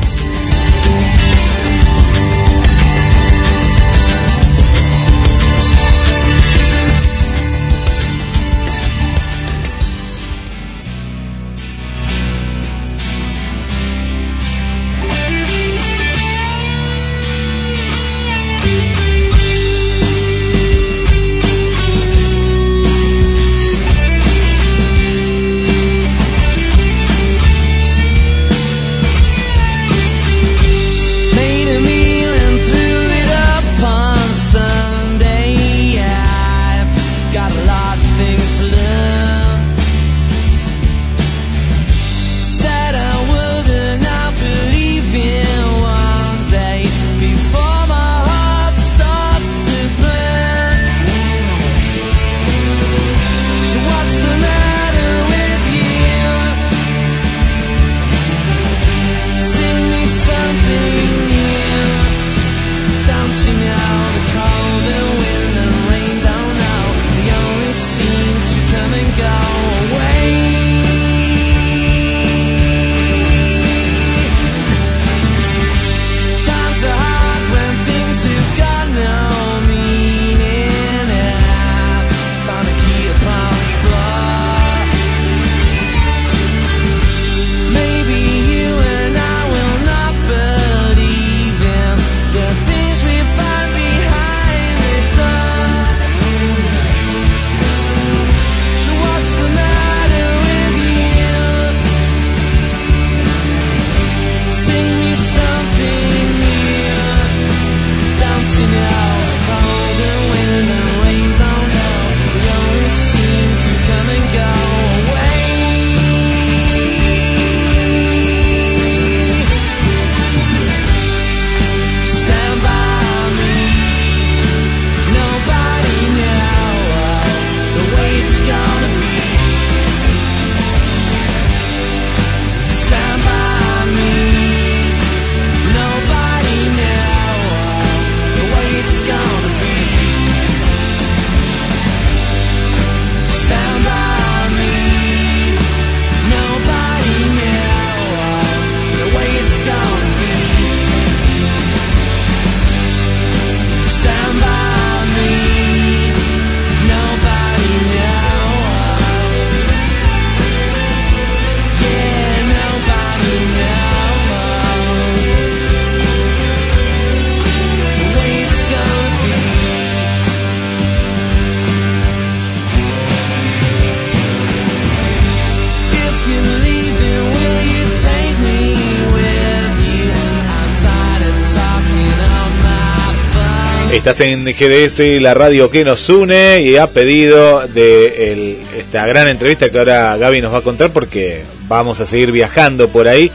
[184.05, 189.71] Estás en GDS, la radio que nos une, y ha pedido de esta gran entrevista
[189.71, 193.33] que ahora Gaby nos va a contar porque vamos a seguir viajando por ahí.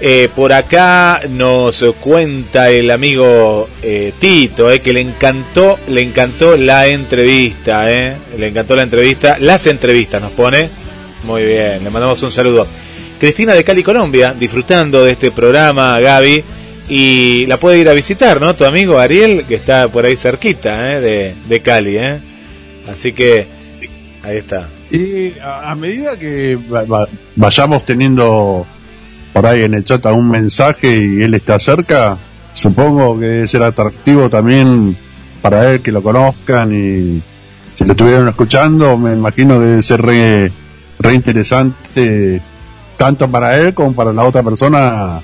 [0.00, 6.56] Eh, por acá nos cuenta el amigo eh, Tito, eh, que le encantó, le encantó
[6.56, 10.70] la entrevista, le encantó la entrevista, las entrevistas nos pone.
[11.24, 12.68] Muy bien, le mandamos un saludo.
[13.18, 16.44] Cristina de Cali, Colombia, disfrutando de este programa, Gaby,
[16.88, 18.54] y la puede ir a visitar, ¿no?
[18.54, 21.00] Tu amigo Ariel, que está por ahí cerquita, ¿eh?
[21.00, 22.18] de, de Cali, ¿eh?
[22.90, 23.46] Así que
[24.22, 24.68] ahí está.
[24.90, 26.56] Y a medida que
[27.34, 28.66] vayamos teniendo
[29.32, 32.16] por ahí en el chat un mensaje y él está cerca,
[32.52, 34.96] supongo que debe ser atractivo también
[35.42, 37.20] para él que lo conozcan y
[37.74, 40.52] si lo estuvieron escuchando, me imagino que debe ser re,
[41.00, 42.40] re interesante
[42.96, 45.20] tanto para él como para la otra persona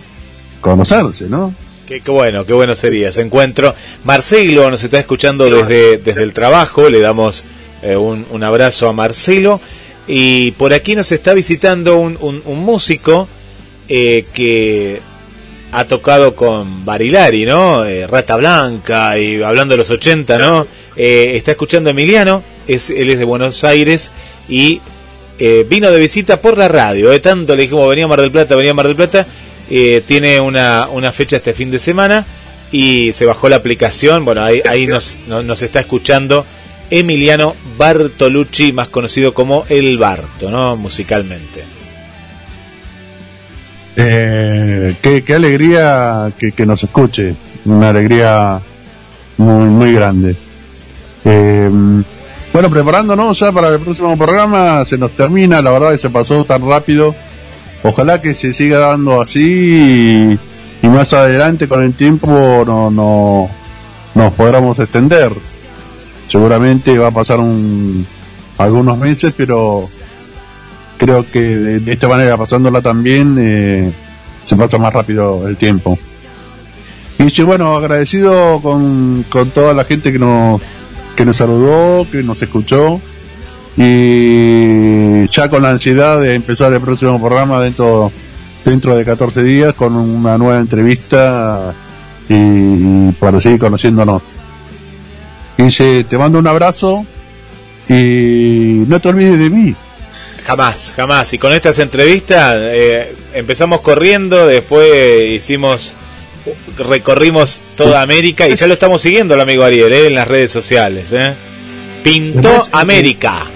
[0.62, 1.54] conocerse, ¿no?
[1.86, 3.74] Qué, bueno, qué bueno sería ese encuentro.
[4.04, 7.44] Marcelo nos está escuchando desde, desde el trabajo, le damos
[7.82, 9.60] eh, un, un, abrazo a Marcelo.
[10.06, 13.28] Y por aquí nos está visitando un, un músico
[13.88, 15.00] eh, que
[15.72, 17.84] ha tocado con Barilari, ¿no?
[17.84, 20.66] Eh, Rata Blanca y hablando de los 80, ¿no?
[20.96, 24.12] Está escuchando Emiliano, es, él es de Buenos Aires
[24.48, 24.80] y
[25.68, 28.70] vino de visita por la radio, tanto le dijimos venía a Mar del Plata, venía
[28.70, 29.26] a Mar del Plata,
[30.07, 32.27] tiene una, una fecha este fin de semana
[32.70, 36.45] y se bajó la aplicación, bueno, ahí, ahí nos, nos está escuchando
[36.91, 40.77] Emiliano Bartolucci, más conocido como El Barto, ¿no?
[40.77, 41.64] Musicalmente.
[43.97, 48.61] Eh, qué, alegría que, nos escuche, una alegría
[49.39, 50.37] muy, muy grande.
[51.25, 51.70] Eh,
[52.53, 56.45] bueno, preparándonos ya para el próximo programa, se nos termina, la verdad que se pasó
[56.45, 57.14] tan rápido.
[57.85, 60.39] Ojalá que se siga dando así
[60.83, 63.49] y, más adelante con el tiempo no, no
[64.14, 65.33] nos podamos extender.
[66.28, 68.07] Seguramente va a pasar un,
[68.59, 69.89] algunos meses, pero
[70.97, 73.93] creo que de, esta manera pasándola también eh,
[74.45, 75.99] se pasa más rápido el tiempo.
[77.18, 80.61] Y bueno, agradecido con, con toda la gente que nos,
[81.16, 83.01] que nos saludó, que nos escuchó
[83.77, 88.12] y ya con la ansiedad de empezar el próximo programa dentro
[88.64, 91.75] dentro de 14 días con una nueva entrevista
[92.29, 94.23] y, para seguir conociéndonos.
[95.59, 97.07] Y te mando un abrazo
[97.89, 99.75] y no te olvides de mí.
[100.45, 101.33] Jamás, jamás.
[101.33, 105.95] Y con estas entrevistas eh, empezamos corriendo, después hicimos,
[106.77, 110.51] recorrimos toda América y ya lo estamos siguiendo el amigo Ariel eh, en las redes
[110.51, 111.09] sociales.
[111.12, 111.35] Eh.
[112.03, 113.47] Pintó América.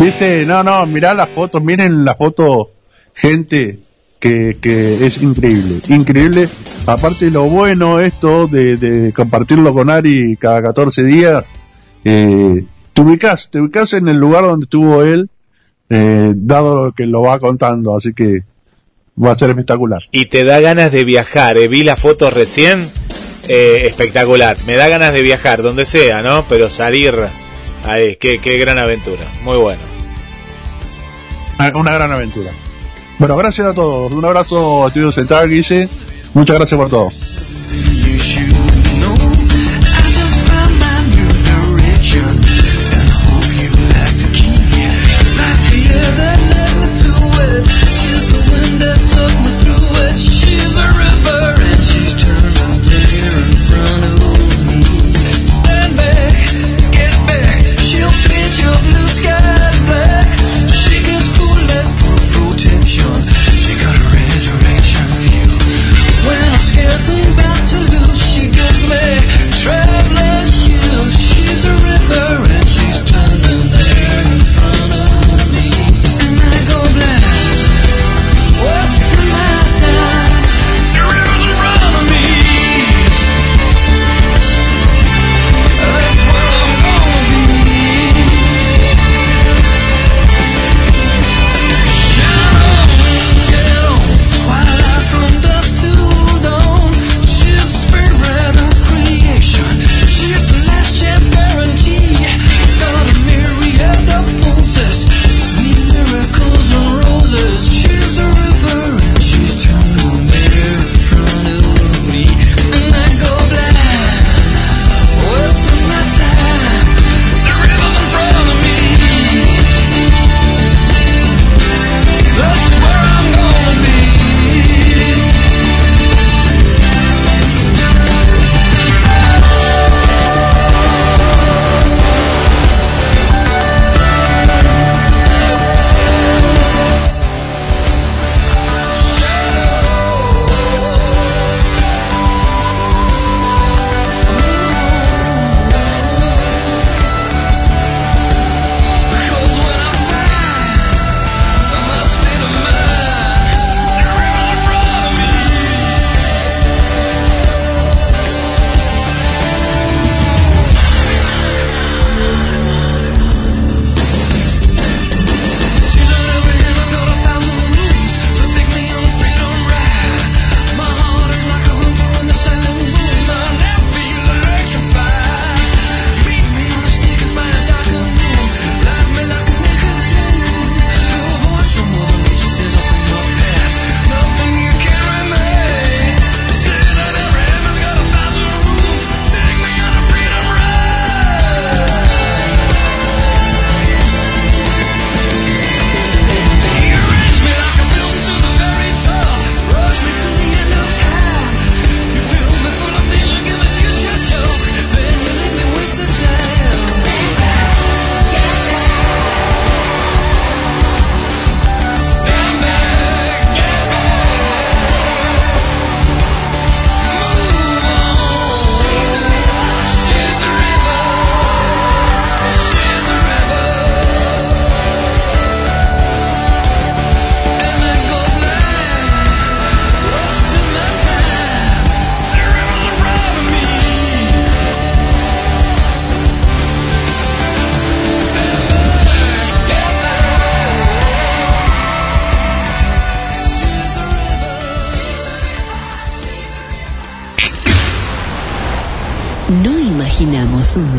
[0.00, 2.70] Viste, no, no, mirá las fotos, miren la foto,
[3.14, 3.78] gente,
[4.18, 6.48] que, que es increíble, increíble.
[6.86, 11.44] Aparte lo bueno esto de, de compartirlo con Ari cada 14 días,
[12.04, 15.28] eh, te ubicas, te en el lugar donde estuvo él,
[15.90, 18.44] eh, dado lo que lo va contando, así que
[19.22, 20.02] va a ser espectacular.
[20.10, 22.88] Y te da ganas de viajar, eh, vi las fotos recién,
[23.48, 26.46] eh, espectacular, me da ganas de viajar, donde sea, ¿no?
[26.48, 27.14] Pero salir
[27.84, 29.82] ahí, qué, qué gran aventura, muy bueno.
[31.74, 32.50] Una gran aventura.
[33.18, 35.88] Bueno, gracias a todos, un abrazo a Estudio Central, Guille,
[36.34, 37.10] muchas gracias por todo.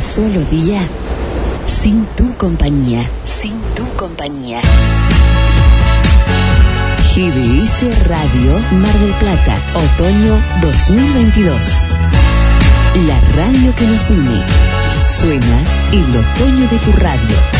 [0.03, 0.81] Solo día
[1.65, 4.59] sin tu compañía, sin tu compañía.
[7.15, 11.83] GDS Radio Mar del Plata, otoño 2022.
[13.07, 14.43] La radio que nos une.
[15.01, 17.52] Suena el otoño de tu radio.